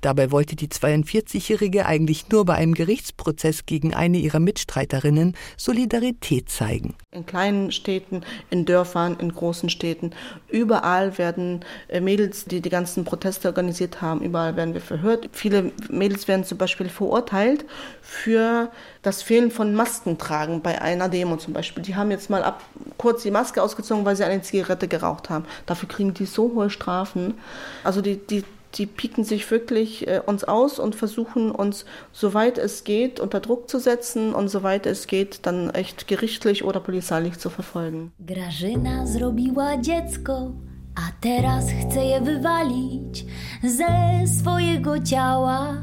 [0.00, 6.94] Dabei wollte die 42-Jährige eigentlich nur bei einem Gerichtsprozess gegen eine ihrer Mitstreiterinnen Solidarität zeigen.
[7.10, 10.12] In kleinen Städten, in Dörfern, in großen Städten,
[10.48, 15.28] überall werden äh, Mädels, die die ganzen Proteste organisiert haben, überall werden wir verhört.
[15.32, 17.64] Viele Mädels werden zum Beispiel verurteilt
[18.02, 18.70] für
[19.02, 21.82] das Fehlen von Maskentragen bei einer Demo zum Beispiel.
[21.82, 22.62] Die haben jetzt mal ab,
[22.96, 25.44] kurz die Maske ausgezogen, weil sie eine Zigarette geraucht haben.
[25.66, 27.34] Dafür kriegen die so hohe Strafen.
[27.82, 32.84] Also die, die die pieken sich wirklich äh, uns aus und versuchen uns, soweit es
[32.84, 37.50] geht, unter Druck zu setzen und soweit es geht, dann echt gerichtlich oder polizeilich zu
[37.50, 38.12] verfolgen.
[38.18, 40.52] Grażyna zrobiła dziecko,
[40.94, 43.24] a teraz chce je wywalić
[43.62, 45.74] ze swojego ciała,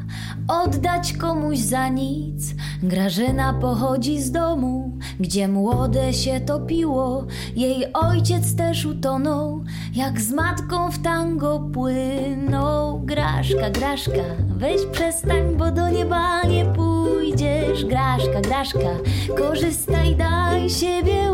[0.48, 2.56] oddać komuś za nic.
[2.84, 10.92] Grażyna pochodzi z domu, gdzie młode się topiło, jej ojciec też utonął, jak z matką
[10.92, 13.00] w tango płynął.
[13.00, 17.86] Graszka, Graszka, weź przestań, bo do nieba nie pójdziesz.
[17.86, 18.98] Graszka, Graszka,
[19.38, 21.32] korzystaj, daj siebie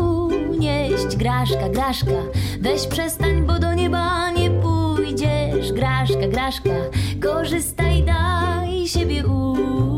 [0.58, 1.16] unieść.
[1.16, 2.22] Graszka, Graszka,
[2.60, 5.72] weź przestań, bo do nieba nie pójdziesz.
[5.72, 6.70] Graszka, Graszka,
[7.22, 9.97] korzystaj, daj siebie unieść.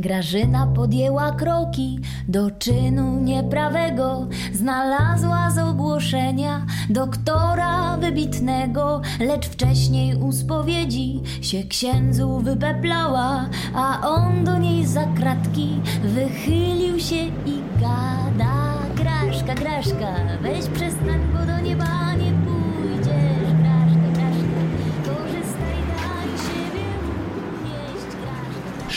[0.00, 11.20] Grażyna podjęła kroki do czynu nieprawego, znalazła z ogłoszenia doktora wybitnego, lecz wcześniej u spowiedzi
[11.42, 15.68] się księdzu wypeplała, a on do niej za kratki
[16.04, 18.54] wychylił się i gada.
[18.96, 21.99] Graszka, Graszka, weź przestań, bo do nieba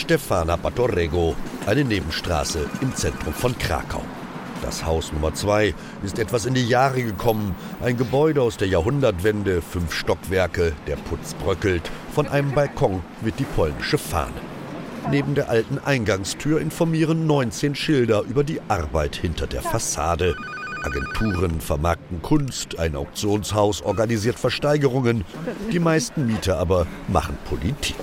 [0.04, 4.02] Stefana Batorrego, eine Nebenstraße im Zentrum von Krakau.
[4.60, 7.54] Das Haus Nummer 2 ist etwas in die Jahre gekommen.
[7.82, 11.90] Ein Gebäude aus der Jahrhundertwende, fünf Stockwerke, der Putz bröckelt.
[12.14, 14.34] Von einem Balkon wird die polnische Fahne.
[15.10, 20.36] Neben der alten Eingangstür informieren 19 Schilder über die Arbeit hinter der Fassade.
[20.82, 25.24] Agenturen vermarkten Kunst, ein Auktionshaus organisiert Versteigerungen.
[25.72, 27.96] Die meisten Mieter aber machen Politik.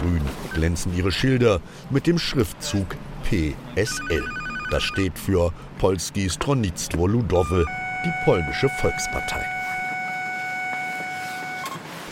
[0.00, 0.22] Grün
[0.54, 4.24] glänzen ihre Schilder mit dem Schriftzug PSL.
[4.70, 7.64] Das steht für Polski Stronnictwo Ludowe,
[8.04, 9.44] die polnische Volkspartei.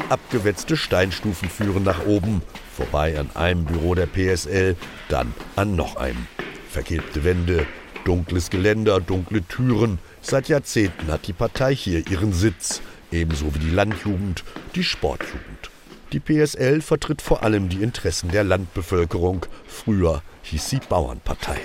[0.08, 2.42] Abgewetzte Steinstufen führen nach oben,
[2.76, 4.76] vorbei an einem Büro der PSL,
[5.08, 6.26] dann an noch einem.
[6.70, 7.66] Vergilbte Wände,
[8.04, 9.98] dunkles Geländer, dunkle Türen.
[10.22, 14.44] Seit Jahrzehnten hat die Partei hier ihren Sitz, ebenso wie die Landjugend,
[14.74, 15.70] die Sportjugend.
[16.16, 19.44] Die PSL vertritt vor allem die Interessen der Landbevölkerung.
[19.66, 21.58] Früher hieß sie Bauernpartei.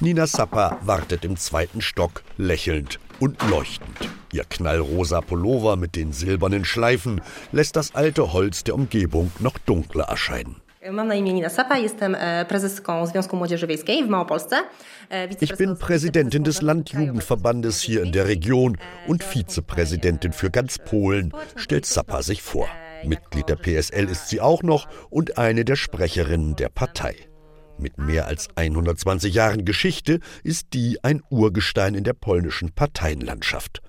[0.00, 4.10] Nina Sapper wartet im zweiten Stock, lächelnd und leuchtend.
[4.32, 7.20] Ihr knallrosa Pullover mit den silbernen Schleifen
[7.52, 10.63] lässt das alte Holz der Umgebung noch dunkler erscheinen.
[11.48, 11.86] Sapa, e.
[15.10, 21.32] E, Ich bin Präsidentin des Landjugendverbandes hier in der Region und Vizepräsidentin für ganz Polen,
[21.56, 22.68] stellt Sappa sich vor.
[23.02, 27.16] Mitglied der PSL ist sie auch noch und eine der Sprecherinnen der Partei.
[27.78, 33.80] Mit mehr als 120 Jahren Geschichte ist die ein Urgestein in der polnischen Parteienlandschaft.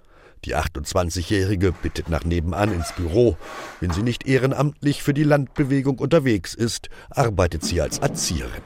[0.45, 3.36] Die 28-Jährige bittet nach nebenan ins Büro.
[3.79, 8.62] Wenn sie nicht ehrenamtlich für die Landbewegung unterwegs ist, arbeitet sie als Erzieherin.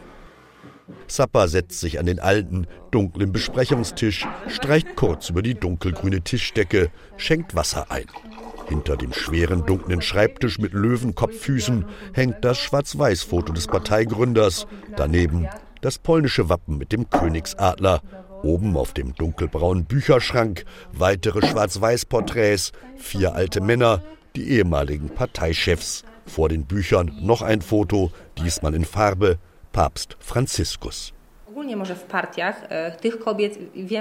[1.07, 7.55] Sappa setzt sich an den alten, dunklen Besprechungstisch, streicht kurz über die dunkelgrüne Tischdecke, schenkt
[7.55, 8.05] Wasser ein.
[8.67, 14.67] Hinter dem schweren, dunklen Schreibtisch mit Löwenkopffüßen hängt das Schwarz-Weiß-Foto des Parteigründers.
[14.95, 15.47] Daneben
[15.81, 18.01] das polnische Wappen mit dem Königsadler.
[18.43, 24.01] Oben auf dem dunkelbraunen Bücherschrank weitere Schwarz-Weiß-Porträts, vier alte Männer,
[24.35, 26.03] die ehemaligen Parteichefs.
[26.25, 29.39] Vor den Büchern noch ein Foto, diesmal in Farbe,
[29.71, 31.13] Papst Franziskus.
[32.69, 32.93] E,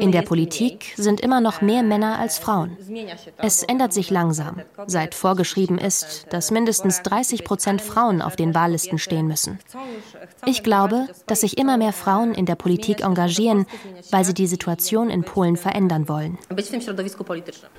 [0.00, 2.76] In der Politik sind immer noch mehr Männer als Frauen.
[3.38, 8.98] Es ändert sich langsam, seit vorgeschrieben ist, dass mindestens 30 Prozent Frauen auf den Wahllisten
[8.98, 9.58] stehen müssen.
[10.46, 13.66] Ich glaube, dass sich immer mehr Frauen in der Politik engagieren,
[14.10, 16.38] weil sie die Situation in Polen verändern wollen.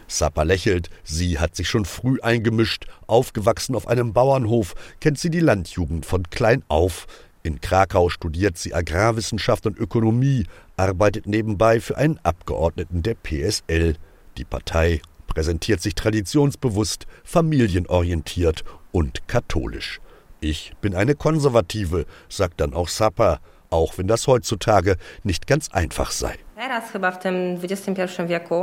[0.07, 0.89] Sapa lächelt.
[1.03, 2.85] Sie hat sich schon früh eingemischt.
[3.07, 7.07] Aufgewachsen auf einem Bauernhof, kennt sie die Landjugend von klein auf.
[7.49, 10.45] In Krakau studiert sie Agrarwissenschaft und Ökonomie,
[10.77, 13.95] arbeitet nebenbei für einen Abgeordneten der PSL.
[14.37, 19.99] Die Partei präsentiert sich traditionsbewusst, familienorientiert und katholisch.
[20.39, 23.39] Ich bin eine Konservative, sagt dann auch Sapper,
[23.71, 26.35] auch wenn das heutzutage nicht ganz einfach sei.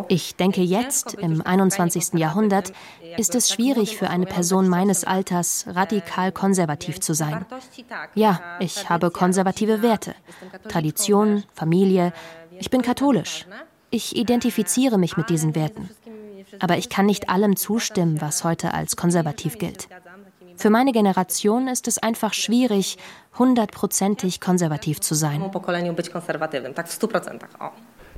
[0.08, 2.12] Ich denke, jetzt, im 21.
[2.14, 2.72] Jahrhundert,
[3.16, 7.46] ist es schwierig für eine Person meines Alters, radikal konservativ zu sein.
[8.14, 10.14] Ja, ich habe konservative Werte,
[10.68, 12.12] Tradition, Familie.
[12.58, 13.46] Ich bin katholisch.
[13.90, 15.88] Ich identifiziere mich mit diesen Werten.
[16.60, 19.88] Aber ich kann nicht allem zustimmen, was heute als konservativ gilt.
[20.56, 22.96] Für meine Generation ist es einfach schwierig,
[23.38, 25.42] hundertprozentig konservativ zu sein.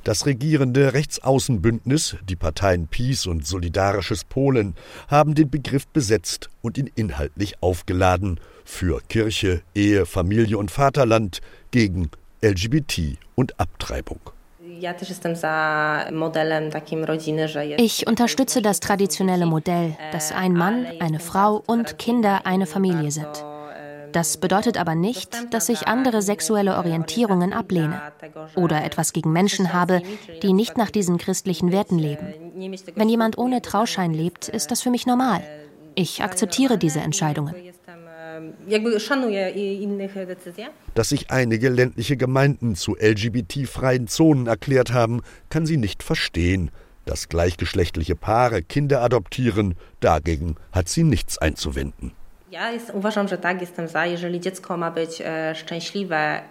[0.03, 4.75] Das regierende Rechtsaußenbündnis, die Parteien Peace und Solidarisches Polen,
[5.07, 12.09] haben den Begriff besetzt und ihn inhaltlich aufgeladen für Kirche, Ehe, Familie und Vaterland gegen
[12.41, 14.19] LGBT und Abtreibung.
[17.77, 23.43] Ich unterstütze das traditionelle Modell, dass ein Mann, eine Frau und Kinder eine Familie sind.
[24.11, 28.01] Das bedeutet aber nicht, dass ich andere sexuelle Orientierungen ablehne
[28.55, 30.01] oder etwas gegen Menschen habe,
[30.41, 32.33] die nicht nach diesen christlichen Werten leben.
[32.95, 35.43] Wenn jemand ohne Trauschein lebt, ist das für mich normal.
[35.95, 37.53] Ich akzeptiere diese Entscheidungen.
[40.95, 46.71] Dass sich einige ländliche Gemeinden zu LGBT-freien Zonen erklärt haben, kann sie nicht verstehen.
[47.05, 52.13] Dass gleichgeschlechtliche Paare Kinder adoptieren, dagegen hat sie nichts einzuwenden.
[52.51, 52.57] E,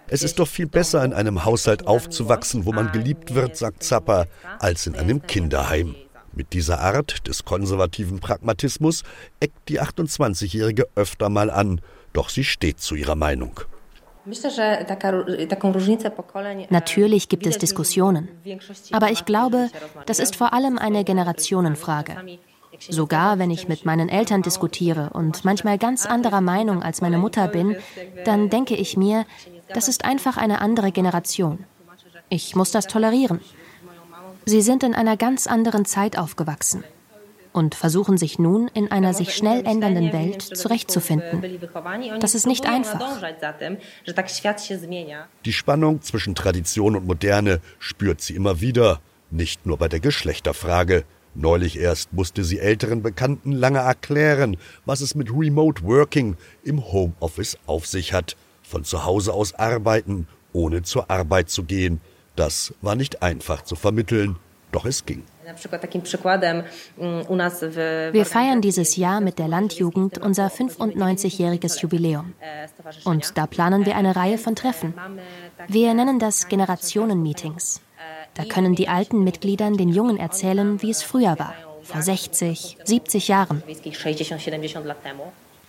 [0.07, 4.25] es ist doch viel besser, in einem Haushalt aufzuwachsen, wo man geliebt wird, sagt Zappa,
[4.59, 5.95] als in einem Kinderheim.
[6.31, 9.03] Mit dieser Art des konservativen Pragmatismus
[9.41, 11.81] eckt die 28-Jährige öfter mal an,
[12.13, 13.59] doch sie steht zu ihrer Meinung.
[16.69, 18.29] Natürlich gibt es Diskussionen,
[18.91, 19.69] aber ich glaube,
[20.05, 22.15] das ist vor allem eine Generationenfrage.
[22.79, 27.47] Sogar wenn ich mit meinen Eltern diskutiere und manchmal ganz anderer Meinung als meine Mutter
[27.47, 27.75] bin,
[28.25, 29.25] dann denke ich mir,
[29.73, 31.65] das ist einfach eine andere Generation.
[32.29, 33.41] Ich muss das tolerieren.
[34.45, 36.83] Sie sind in einer ganz anderen Zeit aufgewachsen
[37.53, 41.59] und versuchen sich nun in einer sich schnell ändernden Welt zurechtzufinden.
[42.19, 43.21] Das ist nicht einfach.
[45.45, 51.03] Die Spannung zwischen Tradition und Moderne spürt sie immer wieder, nicht nur bei der Geschlechterfrage.
[51.35, 57.57] Neulich erst musste sie älteren Bekannten lange erklären, was es mit Remote Working im Homeoffice
[57.65, 58.35] auf sich hat.
[58.63, 62.01] Von zu Hause aus arbeiten, ohne zur Arbeit zu gehen,
[62.35, 64.37] das war nicht einfach zu vermitteln,
[64.71, 65.23] doch es ging.
[68.11, 72.33] Wir feiern dieses Jahr mit der Landjugend unser 95-jähriges Jubiläum.
[73.03, 74.93] Und da planen wir eine Reihe von Treffen.
[75.67, 77.81] Wir nennen das Generationen-Meetings.
[78.33, 83.27] Da können die alten Mitgliedern den Jungen erzählen, wie es früher war, vor 60, 70
[83.27, 83.63] Jahren.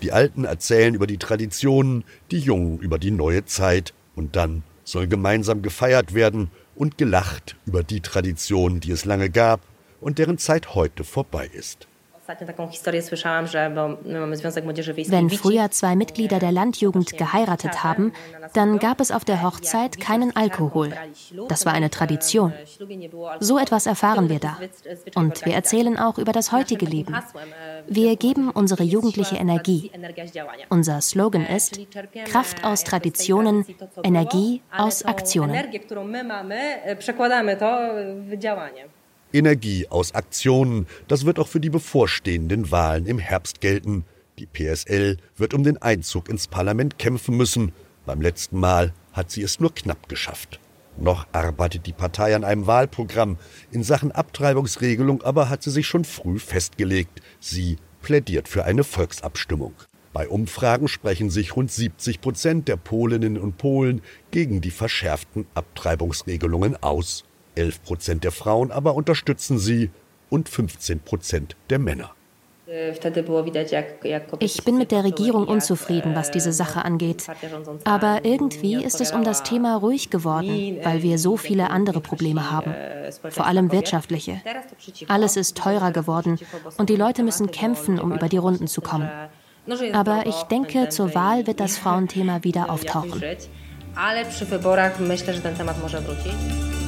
[0.03, 3.93] Die Alten erzählen über die Traditionen, die Jungen über die neue Zeit.
[4.16, 9.61] Und dann soll gemeinsam gefeiert werden und gelacht über die Traditionen, die es lange gab
[10.01, 11.87] und deren Zeit heute vorbei ist.
[15.09, 18.12] Wenn früher zwei Mitglieder der Landjugend geheiratet haben,
[18.55, 20.93] dann gab es auf der Hochzeit keinen Alkohol.
[21.49, 22.53] Das war eine Tradition.
[23.41, 24.59] So etwas erfahren wir da.
[25.14, 27.16] Und wir erzählen auch über das heutige Leben.
[27.87, 29.91] Wir geben unsere jugendliche Energie.
[30.68, 31.81] Unser Slogan ist
[32.26, 33.64] Kraft aus Traditionen,
[34.03, 35.57] Energie aus Aktionen.
[39.33, 44.05] Energie aus Aktionen, das wird auch für die bevorstehenden Wahlen im Herbst gelten.
[44.39, 47.72] Die PSL wird um den Einzug ins Parlament kämpfen müssen.
[48.07, 50.61] Beim letzten Mal hat sie es nur knapp geschafft.
[50.97, 53.39] Noch arbeitet die Partei an einem Wahlprogramm.
[53.70, 57.20] In Sachen Abtreibungsregelung aber hat sie sich schon früh festgelegt.
[57.39, 59.74] Sie plädiert für eine Volksabstimmung.
[60.12, 64.03] Bei Umfragen sprechen sich rund 70 Prozent der Polinnen und Polen
[64.33, 67.24] gegen die verschärften Abtreibungsregelungen aus.
[67.61, 69.91] 11 Prozent der Frauen aber unterstützen sie
[70.31, 72.11] und 15 Prozent der Männer.
[74.39, 77.27] Ich bin mit der Regierung unzufrieden, was diese Sache angeht.
[77.85, 82.51] Aber irgendwie ist es um das Thema ruhig geworden, weil wir so viele andere Probleme
[82.51, 82.73] haben,
[83.29, 84.41] vor allem wirtschaftliche.
[85.09, 86.39] Alles ist teurer geworden
[86.79, 89.11] und die Leute müssen kämpfen, um über die Runden zu kommen.
[89.93, 93.21] Aber ich denke, zur Wahl wird das Frauenthema wieder auftauchen.
[93.95, 96.80] Ale przy wyborach myślę, że ten temat może wrócić.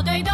[0.00, 0.31] Dana i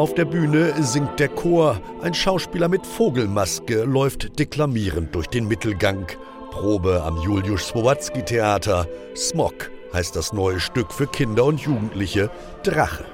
[0.00, 1.78] Auf der Bühne singt der Chor.
[2.00, 6.06] Ein Schauspieler mit Vogelmaske läuft deklamierend durch den Mittelgang.
[6.50, 8.86] Probe am Juliusz Słowatzki Theater.
[9.14, 12.30] Smog heißt das neue Stück für Kinder und Jugendliche.
[12.62, 13.04] Drache.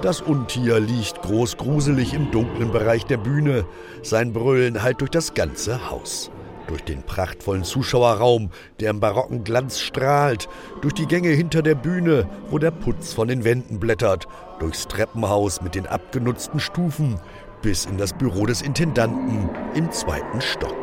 [0.00, 3.66] Das Untier liegt großgruselig im dunklen Bereich der Bühne.
[4.00, 6.30] Sein Brüllen hallt durch das ganze Haus
[6.66, 8.50] durch den prachtvollen Zuschauerraum,
[8.80, 10.48] der im barocken Glanz strahlt,
[10.82, 14.26] durch die Gänge hinter der Bühne, wo der Putz von den Wänden blättert,
[14.58, 17.20] durchs Treppenhaus mit den abgenutzten Stufen,
[17.62, 20.76] bis in das Büro des Intendanten im zweiten Stock.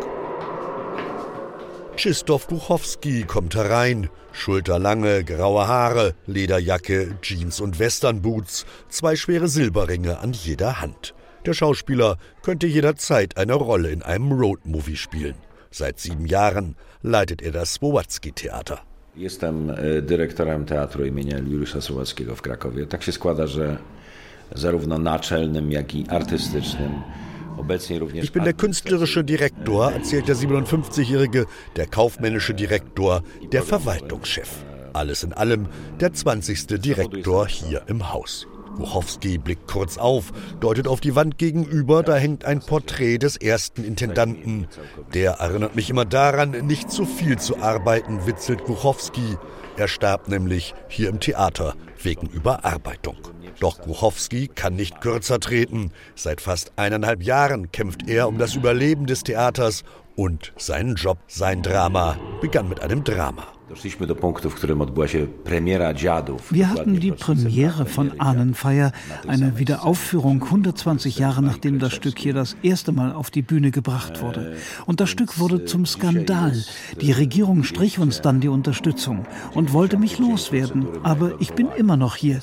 [1.96, 4.10] Krzysztof Duchowski kommt herein.
[4.32, 11.14] Schulterlange, graue Haare, Lederjacke, Jeans und Westernboots, zwei schwere Silberringe an jeder Hand.
[11.46, 15.36] Der Schauspieler könnte jederzeit eine Rolle in einem Roadmovie spielen.
[15.74, 18.78] Seit sieben Jahren leitet er das Słowatzki-Theater.
[19.16, 22.86] Jestem e, dyrektorem teatru imienia Juliusza Słowackiego w Krakowie.
[22.86, 23.78] Tak się składa, że
[24.56, 26.92] zarówno naczelnym, jak i artystycznym
[28.22, 31.46] Ich bin der künstlerische Direktor, erzählt der 57-Jährige,
[31.76, 33.22] der kaufmännische Direktor,
[33.52, 34.50] der Verwaltungschef.
[34.94, 35.68] Alles in allem
[36.00, 36.82] der 20.
[36.82, 38.48] Direktor hier im Haus.
[38.78, 43.84] Wuchowski blickt kurz auf, deutet auf die Wand gegenüber, da hängt ein Porträt des ersten
[43.84, 44.68] Intendanten.
[45.14, 49.38] Der erinnert mich immer daran, nicht zu viel zu arbeiten, witzelt Wuchowski.
[49.78, 53.18] Er starb nämlich hier im Theater wegen Überarbeitung.
[53.60, 55.92] Doch Głuchowski kann nicht kürzer treten.
[56.16, 59.84] Seit fast eineinhalb Jahren kämpft er um das Überleben des Theaters
[60.16, 63.48] und sein Job, sein Drama begann mit einem Drama.
[66.50, 68.92] Wir hatten die Premiere von Ahnenfeier,
[69.26, 74.22] eine Wiederaufführung 120 Jahre nachdem das Stück hier das erste Mal auf die Bühne gebracht
[74.22, 74.58] wurde.
[74.86, 76.62] Und das Stück wurde zum Skandal.
[77.00, 80.86] Die Regierung strich uns dann die Unterstützung und wollte mich loswerden.
[81.04, 82.42] Aber ich bin immer noch hier.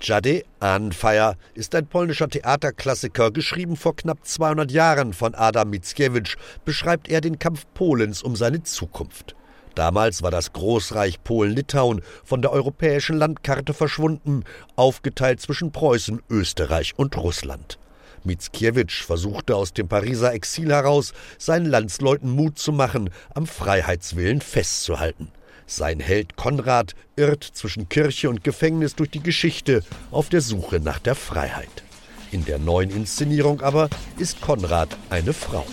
[0.00, 7.08] Jade Ahnenfeier ist ein polnischer Theaterklassiker, geschrieben vor knapp 200 Jahren von Adam Mickiewicz, beschreibt
[7.08, 9.34] er den Kampf Polens um seine Zukunft.
[9.74, 14.44] Damals war das Großreich Polen-Litauen von der europäischen Landkarte verschwunden,
[14.76, 17.78] aufgeteilt zwischen Preußen, Österreich und Russland.
[18.22, 25.28] Mickiewicz versuchte aus dem Pariser Exil heraus, seinen Landsleuten Mut zu machen, am Freiheitswillen festzuhalten.
[25.66, 30.98] Sein Held Konrad irrt zwischen Kirche und Gefängnis durch die Geschichte auf der Suche nach
[30.98, 31.82] der Freiheit.
[32.30, 35.66] In der neuen Inszenierung aber ist Konrad eine Frau.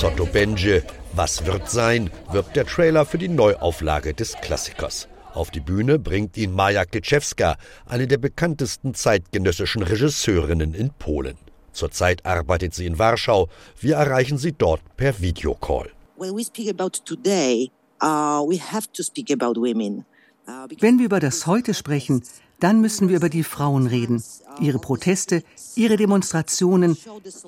[0.00, 0.82] Zotto Benje,
[1.12, 5.08] Was wird sein, wirbt der Trailer für die Neuauflage des Klassikers.
[5.34, 11.36] Auf die Bühne bringt ihn Maja Kieczewska, eine der bekanntesten zeitgenössischen Regisseurinnen in Polen.
[11.72, 13.48] Zurzeit arbeitet sie in Warschau.
[13.78, 15.90] Wir erreichen sie dort per Videocall.
[16.16, 17.70] When we speak about today,
[18.02, 20.04] uh, we have to speak about women.
[20.48, 22.22] Uh, Wenn wir über das Heute sprechen,
[22.60, 24.22] dann müssen wir über die Frauen reden,
[24.60, 25.42] ihre Proteste,
[25.74, 26.96] ihre Demonstrationen,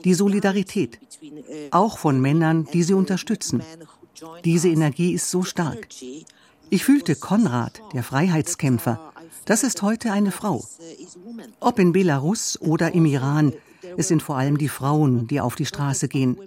[0.05, 0.99] die Solidarität,
[1.71, 3.63] auch von Männern, die sie unterstützen.
[4.45, 5.89] Diese Energie ist so stark.
[6.71, 9.13] Ich fühlte Konrad, der Freiheitskämpfer.
[9.45, 10.65] Das ist heute eine Frau.
[11.61, 13.53] Ob in Belarus oder im Iran,
[13.97, 16.39] es sind vor allem die Frauen, die auf die Straße gehen.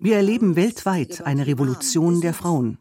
[0.00, 2.78] Wir erleben weltweit eine Revolution der Frauen.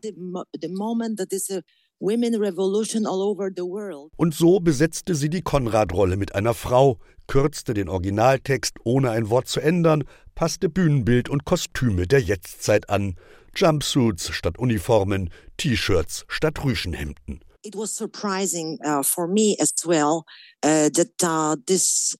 [4.17, 6.97] Und so besetzte sie die Konrad-Rolle mit einer Frau,
[7.27, 13.15] kürzte den Originaltext ohne ein Wort zu ändern, passte Bühnenbild und Kostüme der Jetztzeit an.
[13.55, 17.41] Jumpsuits statt Uniformen, T-Shirts statt Rüschenhemden.
[17.63, 20.23] It was surprising uh, for me as well
[20.65, 22.17] uh, that uh, this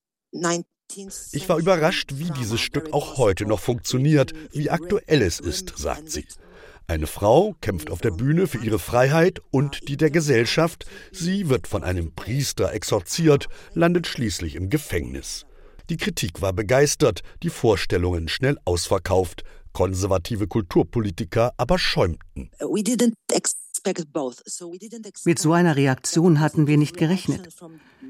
[1.32, 6.10] ich war überrascht, wie dieses Stück auch heute noch funktioniert, wie aktuell es ist, sagt
[6.10, 6.26] sie.
[6.92, 10.84] Eine Frau kämpft auf der Bühne für ihre Freiheit und die der Gesellschaft.
[11.10, 15.46] Sie wird von einem Priester exorziert, landet schließlich im Gefängnis.
[15.88, 22.50] Die Kritik war begeistert, die Vorstellungen schnell ausverkauft, konservative Kulturpolitiker aber schäumten.
[25.24, 27.48] Mit so einer Reaktion hatten wir nicht gerechnet.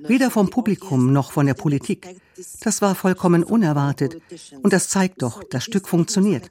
[0.02, 2.20] Weder vom Publikum noch von der Politik.
[2.60, 4.18] Das war vollkommen unerwartet.
[4.62, 6.48] Und das zeigt doch, das Stück funktioniert.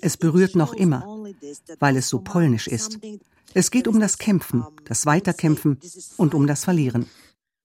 [0.00, 1.04] Es berührt noch immer,
[1.78, 2.98] weil es so polnisch ist.
[3.54, 5.78] Es geht um das Kämpfen, das Weiterkämpfen
[6.16, 7.06] und um das Verlieren.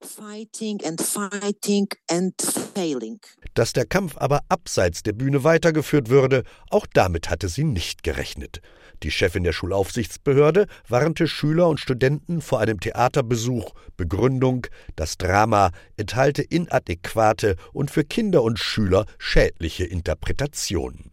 [0.01, 2.33] Fighting and fighting and
[2.75, 3.19] failing.
[3.55, 8.61] Dass der Kampf aber abseits der Bühne weitergeführt würde, auch damit hatte sie nicht gerechnet.
[9.03, 13.73] Die Chefin der Schulaufsichtsbehörde warnte Schüler und Studenten vor einem Theaterbesuch.
[13.95, 21.11] Begründung: Das Drama enthalte inadäquate und für Kinder und Schüler schädliche Interpretationen.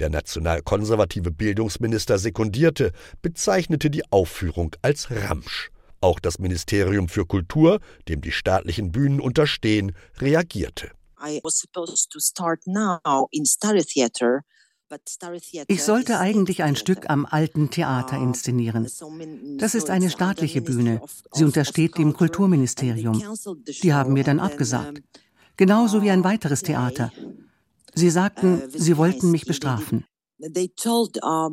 [0.00, 5.70] Der nationalkonservative Bildungsminister sekundierte, bezeichnete die Aufführung als Ramsch.
[6.00, 10.90] Auch das Ministerium für Kultur, dem die staatlichen Bühnen unterstehen, reagierte.
[15.68, 18.88] Ich sollte eigentlich ein Stück am alten Theater inszenieren.
[19.58, 21.00] Das ist eine staatliche Bühne.
[21.32, 23.22] Sie untersteht dem Kulturministerium.
[23.82, 25.02] Die haben mir dann abgesagt.
[25.56, 27.12] Genauso wie ein weiteres Theater.
[27.94, 30.04] Sie sagten, sie wollten mich bestrafen.
[30.42, 30.46] Uh,
[31.22, 31.50] uh,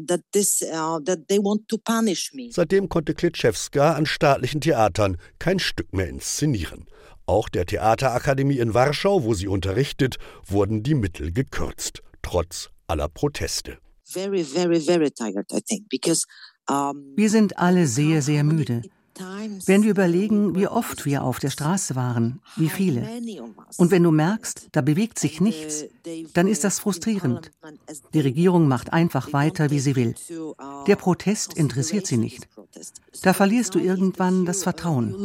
[2.52, 6.86] Seitdem konnte Klitschewska an staatlichen Theatern kein Stück mehr inszenieren.
[7.26, 10.16] Auch der Theaterakademie in Warschau, wo sie unterrichtet,
[10.46, 13.78] wurden die Mittel gekürzt, trotz aller Proteste.
[17.16, 18.82] Wir sind alle sehr, sehr müde.
[19.66, 23.02] Wenn wir überlegen, wie oft wir auf der Straße waren, wie viele,
[23.78, 25.86] und wenn du merkst, da bewegt sich nichts,
[26.34, 27.52] dann ist das frustrierend.
[28.14, 30.14] Die Regierung macht einfach weiter, wie sie will.
[30.86, 32.48] Der Protest interessiert sie nicht.
[33.24, 35.16] Da verlierst du irgendwann das Vertrauen.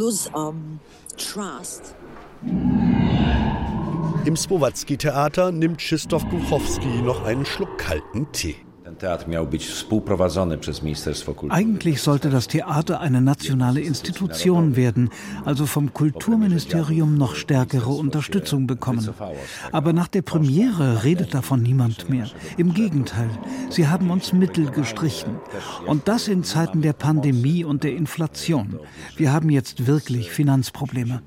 [4.24, 8.54] Im Spowacki-Theater nimmt Krzysztof Głuchowski noch einen Schluck kalten Tee.
[11.48, 15.10] Eigentlich sollte das Theater eine nationale Institution werden,
[15.44, 19.08] also vom Kulturministerium noch stärkere Unterstützung bekommen.
[19.72, 22.26] Aber nach der Premiere redet davon niemand mehr.
[22.56, 23.30] Im Gegenteil,
[23.70, 25.36] sie haben uns Mittel gestrichen.
[25.86, 28.78] Und das in Zeiten der Pandemie und der Inflation.
[29.16, 31.22] Wir haben jetzt wirklich Finanzprobleme.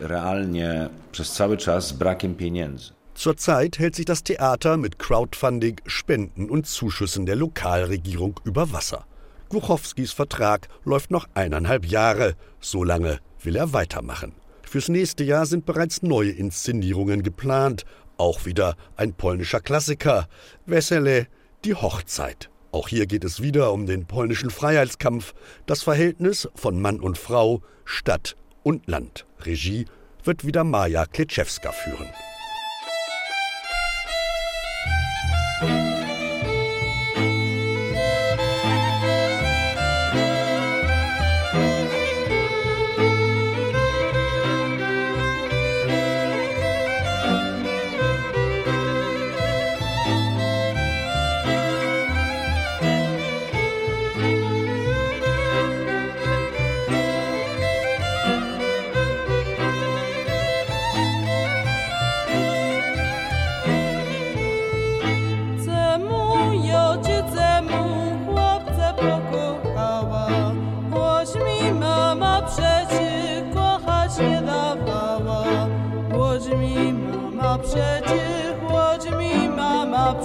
[0.00, 2.97] Realnie przez cały czas brakiem pieniędzy.
[3.18, 9.06] Zurzeit hält sich das Theater mit Crowdfunding, Spenden und Zuschüssen der Lokalregierung über Wasser.
[9.50, 12.36] Głuchowskis Vertrag läuft noch eineinhalb Jahre.
[12.60, 14.36] So lange will er weitermachen.
[14.62, 17.84] Fürs nächste Jahr sind bereits neue Inszenierungen geplant.
[18.18, 20.28] Auch wieder ein polnischer Klassiker.
[20.64, 21.26] Wesele,
[21.64, 22.50] die Hochzeit.
[22.70, 25.34] Auch hier geht es wieder um den polnischen Freiheitskampf,
[25.66, 29.26] das Verhältnis von Mann und Frau, Stadt und Land.
[29.40, 29.86] Regie
[30.22, 32.06] wird wieder Maja Klitschewska führen.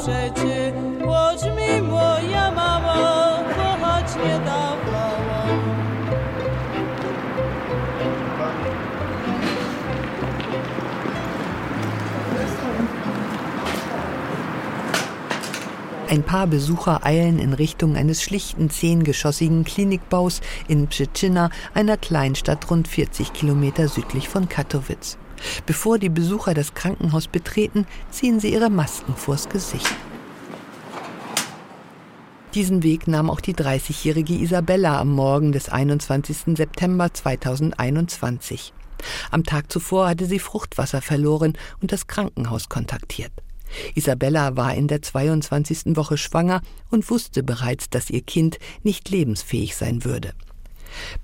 [0.04, 0.74] Przecie,
[1.06, 5.44] choć mi moja mama kochać nie dawała.
[16.10, 22.88] Ein paar Besucher eilen in Richtung eines schlichten zehngeschossigen Klinikbaus in Pszczyna, einer Kleinstadt rund
[22.88, 25.23] 40 Kilometer südlich von Katowice.
[25.66, 29.96] Bevor die Besucher das Krankenhaus betreten, ziehen sie ihre Masken vors Gesicht.
[32.54, 36.56] Diesen Weg nahm auch die 30-jährige Isabella am Morgen des 21.
[36.56, 38.74] September 2021.
[39.32, 43.32] Am Tag zuvor hatte sie Fruchtwasser verloren und das Krankenhaus kontaktiert.
[43.96, 45.96] Isabella war in der 22.
[45.96, 50.34] Woche schwanger und wusste bereits, dass ihr Kind nicht lebensfähig sein würde.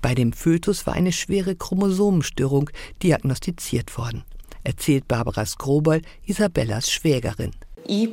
[0.02, 2.70] Bei dem Fötus war eine schwere Chromosomenstörung
[3.02, 4.24] diagnostiziert worden,
[4.64, 7.52] erzählt Barbara Skrobol, Isabellas Schwägerin.
[7.88, 8.12] Die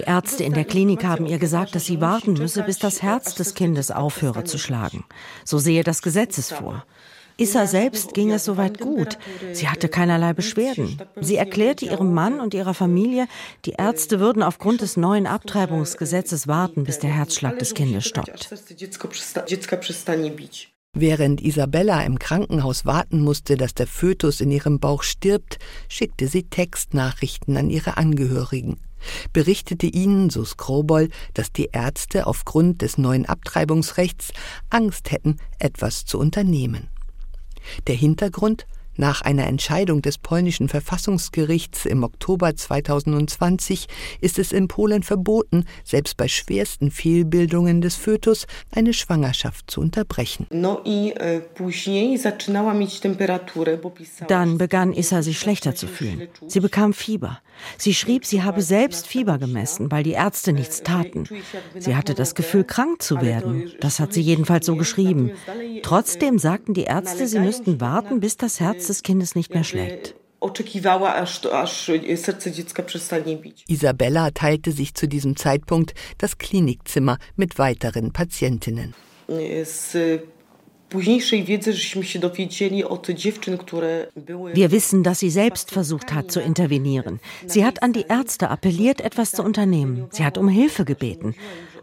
[0.00, 3.54] Ärzte in der Klinik haben ihr gesagt, dass sie warten müsse, bis das Herz des
[3.54, 5.04] Kindes aufhöre zu schlagen.
[5.44, 6.84] So sehe das Gesetz es vor.
[7.36, 9.18] Issa selbst ging es soweit gut.
[9.52, 10.98] Sie hatte keinerlei Beschwerden.
[11.20, 13.26] Sie erklärte ihrem Mann und ihrer Familie,
[13.64, 18.50] die Ärzte würden aufgrund des neuen Abtreibungsgesetzes warten, bis der Herzschlag des Kindes stoppt.
[20.96, 25.58] Während Isabella im Krankenhaus warten musste, dass der Fötus in ihrem Bauch stirbt,
[25.88, 28.76] schickte sie Textnachrichten an ihre Angehörigen
[29.32, 34.32] berichtete ihnen, so Skrobol, dass die Ärzte aufgrund des neuen Abtreibungsrechts
[34.70, 36.88] Angst hätten, etwas zu unternehmen.
[37.86, 43.86] Der Hintergrund nach einer Entscheidung des polnischen Verfassungsgerichts im Oktober 2020
[44.20, 50.46] ist es in Polen verboten, selbst bei schwersten Fehlbildungen des Fötus eine Schwangerschaft zu unterbrechen.
[50.84, 51.14] E,
[54.28, 56.28] Dann begann Issa sich schlechter zu fühlen.
[56.46, 57.40] Sie bekam Fieber.
[57.78, 61.24] Sie schrieb, sie habe selbst Fieber gemessen, weil die Ärzte nichts taten.
[61.78, 63.72] Sie hatte das Gefühl, krank zu werden.
[63.80, 65.30] Das hat sie jedenfalls so geschrieben.
[65.82, 70.14] Trotzdem sagten die Ärzte, sie müssten warten, bis das Herz des Kindes nicht mehr schlägt.
[73.66, 78.94] Isabella teilte sich zu diesem Zeitpunkt das Klinikzimmer mit weiteren Patientinnen.
[84.54, 87.20] Wir wissen, dass sie selbst versucht hat zu intervenieren.
[87.46, 90.06] Sie hat an die Ärzte appelliert, etwas zu unternehmen.
[90.10, 91.34] Sie hat um Hilfe gebeten.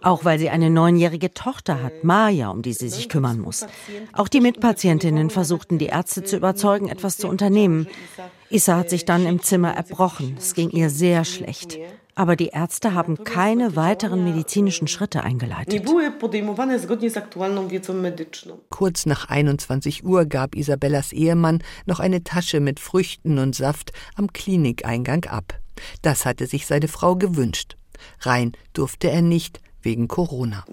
[0.02, 3.66] Auch weil sie eine neunjährige Tochter hat, Maja, um die sie sich kümmern muss.
[4.14, 7.88] Auch die Mitpatientinnen versuchten, die Ärzte zu überzeugen, etwas zu unternehmen.
[8.50, 10.36] Issa hat sich dann im Zimmer erbrochen.
[10.38, 11.78] Es ging ihr sehr schlecht.
[12.16, 15.86] Aber die Ärzte haben keine weiteren medizinischen Schritte eingeleitet.
[18.70, 24.34] Kurz nach 21 Uhr gab Isabellas Ehemann noch eine Tasche mit Früchten und Saft am
[24.34, 25.60] Klinikeingang ab.
[26.02, 27.78] Das hatte sich seine Frau gewünscht.
[28.20, 30.64] Rein durfte er nicht, wegen Corona.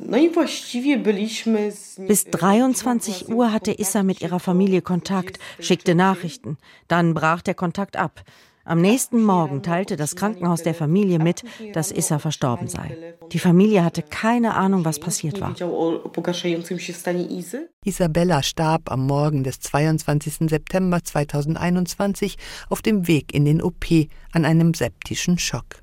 [2.07, 6.59] Bis 23 Uhr hatte Issa mit ihrer Familie Kontakt, schickte Nachrichten.
[6.89, 8.23] Dann brach der Kontakt ab.
[8.69, 11.43] Am nächsten Morgen teilte das Krankenhaus der Familie mit,
[11.73, 13.15] dass Issa verstorben sei.
[13.33, 15.55] Die Familie hatte keine Ahnung, was passiert war.
[17.83, 20.51] Isabella starb am Morgen des 22.
[20.51, 22.37] September 2021
[22.69, 23.87] auf dem Weg in den OP
[24.33, 25.83] an einem septischen Schock.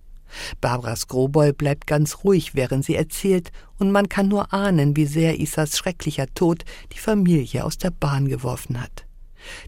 [0.62, 5.40] Barbara Skrobol bleibt ganz ruhig, während sie erzählt, und man kann nur ahnen, wie sehr
[5.40, 6.64] Isas schrecklicher Tod
[6.94, 9.05] die Familie aus der Bahn geworfen hat.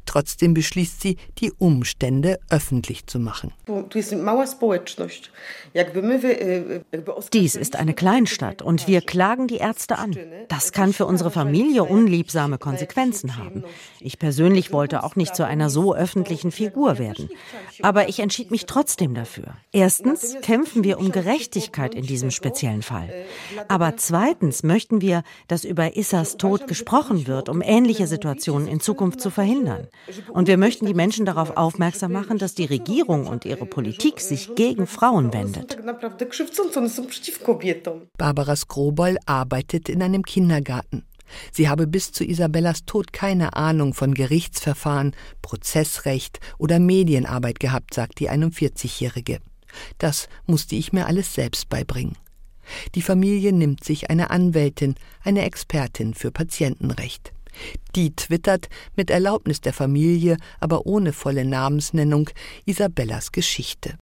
[0.06, 3.54] Trotzdem beschließt sie, die Umstände öffentlich zu machen.
[7.34, 10.18] Dies ist eine Kleinstadt und wir klagen die Ärzte an.
[10.48, 13.64] Das kann für unsere Familie unliebsame Konsequenzen haben.
[14.00, 17.30] Ich persönlich wollte auch nicht zu einer so öffentlichen Figur werden.
[17.82, 19.56] Aber ich entschied mich trotzdem dafür.
[19.72, 23.14] Erstens kämpfen wir um Gerechtigkeit in diesem speziellen Fall.
[23.68, 29.22] Aber zweitens möchten wir, dass über Issas Tod gesprochen wird, um ähnliche Situationen in Zukunft
[29.22, 29.88] zu verhindern verhindern.
[30.30, 34.56] Und wir möchten die Menschen darauf aufmerksam machen, dass die Regierung und ihre Politik sich
[34.56, 35.78] gegen Frauen wendet.
[38.18, 41.04] Barbara Skrobol arbeitet in einem Kindergarten.
[41.52, 48.20] Sie habe bis zu Isabellas Tod keine Ahnung von Gerichtsverfahren, Prozessrecht oder Medienarbeit gehabt, sagt
[48.20, 49.40] die 41-Jährige.
[49.98, 52.18] Das musste ich mir alles selbst beibringen.
[52.96, 57.34] Die Familie nimmt sich eine Anwältin, eine Expertin für Patientenrecht.
[57.96, 62.30] Die twittert mit Erlaubnis der Familie, aber ohne volle Namensnennung,
[62.66, 63.96] Isabellas Geschichte.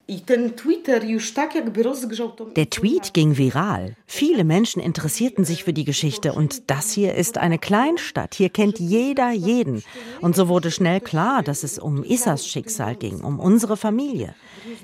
[2.56, 3.96] Der Tweet ging viral.
[4.06, 8.34] Viele Menschen interessierten sich für die Geschichte und das hier ist eine Kleinstadt.
[8.34, 9.82] Hier kennt jeder jeden.
[10.20, 14.34] Und so wurde schnell klar, dass es um Issas Schicksal ging, um unsere Familie.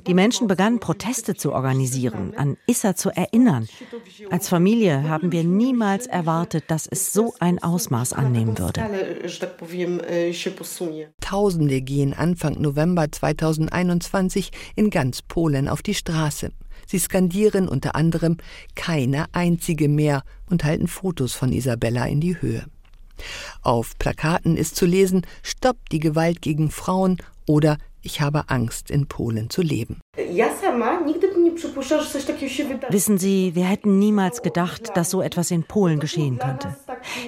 [0.07, 3.69] Die Menschen begannen Proteste zu organisieren, an Issa zu erinnern.
[4.31, 8.81] Als Familie haben wir niemals erwartet, dass es so ein Ausmaß annehmen würde.
[11.21, 16.51] Tausende gehen Anfang November 2021 in ganz Polen auf die Straße.
[16.87, 18.39] Sie skandieren unter anderem
[18.75, 22.65] keine einzige mehr und halten Fotos von Isabella in die Höhe.
[23.63, 29.07] Auf Plakaten ist zu lesen, stoppt die Gewalt gegen Frauen oder ich habe Angst, in
[29.07, 30.01] Polen zu leben.
[32.91, 36.77] Wissen Sie, wir hätten niemals gedacht, dass so etwas in Polen geschehen könnte.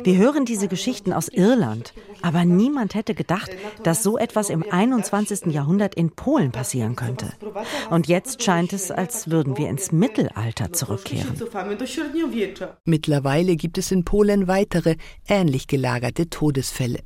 [0.04, 3.50] Wir hören diese Geschichten aus Irland, aber niemand hätte gedacht,
[3.82, 5.46] dass so etwas im 21.
[5.46, 7.32] Jahrhundert in Polen passieren könnte.
[7.90, 11.40] Und jetzt scheint es, als würden wir ins Mittelalter zurückkehren.
[12.84, 14.96] Mittlerweile gibt es in Polen weitere
[15.28, 17.00] ähnlich gelagerte Todesfälle.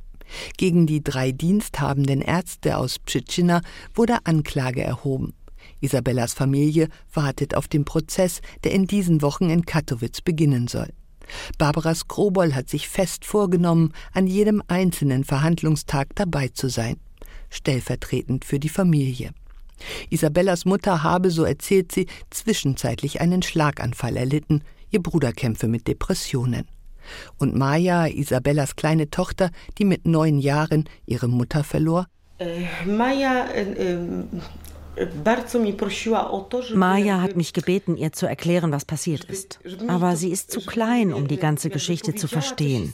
[0.57, 3.61] Gegen die drei diensthabenden Ärzte aus Pschitschina
[3.93, 5.33] wurde Anklage erhoben.
[5.81, 10.89] Isabellas Familie wartet auf den Prozess, der in diesen Wochen in Katowice beginnen soll.
[11.57, 16.97] Barbara Skrobol hat sich fest vorgenommen, an jedem einzelnen Verhandlungstag dabei zu sein,
[17.49, 19.31] stellvertretend für die Familie.
[20.09, 24.61] Isabellas Mutter habe, so erzählt sie, zwischenzeitlich einen Schlaganfall erlitten,
[24.91, 26.65] ihr Bruder kämpfe mit Depressionen.
[27.37, 32.07] Und Maya, Isabellas kleine Tochter, die mit neun Jahren ihre Mutter verlor?
[32.37, 33.97] Äh, Maya, äh, äh
[36.73, 39.59] Maya hat mich gebeten, ihr zu erklären, was passiert ist.
[39.87, 42.93] Aber sie ist zu klein, um die ganze Geschichte zu verstehen.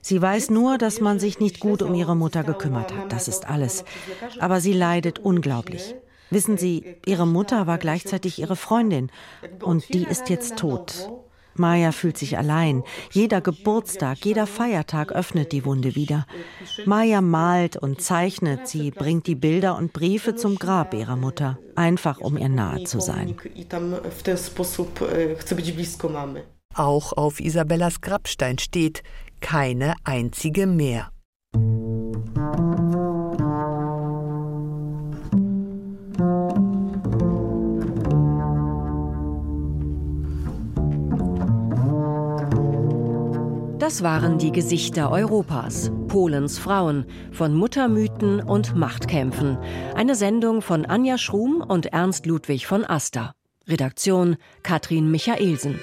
[0.00, 3.12] Sie weiß nur, dass man sich nicht gut um ihre Mutter gekümmert hat.
[3.12, 3.84] Das ist alles.
[4.40, 5.94] Aber sie leidet unglaublich.
[6.30, 9.10] Wissen Sie, ihre Mutter war gleichzeitig ihre Freundin
[9.62, 11.08] und die ist jetzt tot.
[11.58, 12.82] Maya fühlt sich allein.
[13.10, 16.26] Jeder Geburtstag, jeder Feiertag öffnet die Wunde wieder.
[16.86, 22.20] Maya malt und zeichnet, sie bringt die Bilder und Briefe zum Grab ihrer Mutter, einfach
[22.20, 23.36] um ihr nahe zu sein.
[26.74, 29.02] Auch auf Isabellas Grabstein steht
[29.40, 31.10] keine einzige mehr.
[43.88, 49.56] Das waren die Gesichter Europas, Polens Frauen, von Muttermythen und Machtkämpfen.
[49.94, 53.32] Eine Sendung von Anja Schrum und Ernst Ludwig von Aster.
[53.66, 55.78] Redaktion Katrin Michaelsen.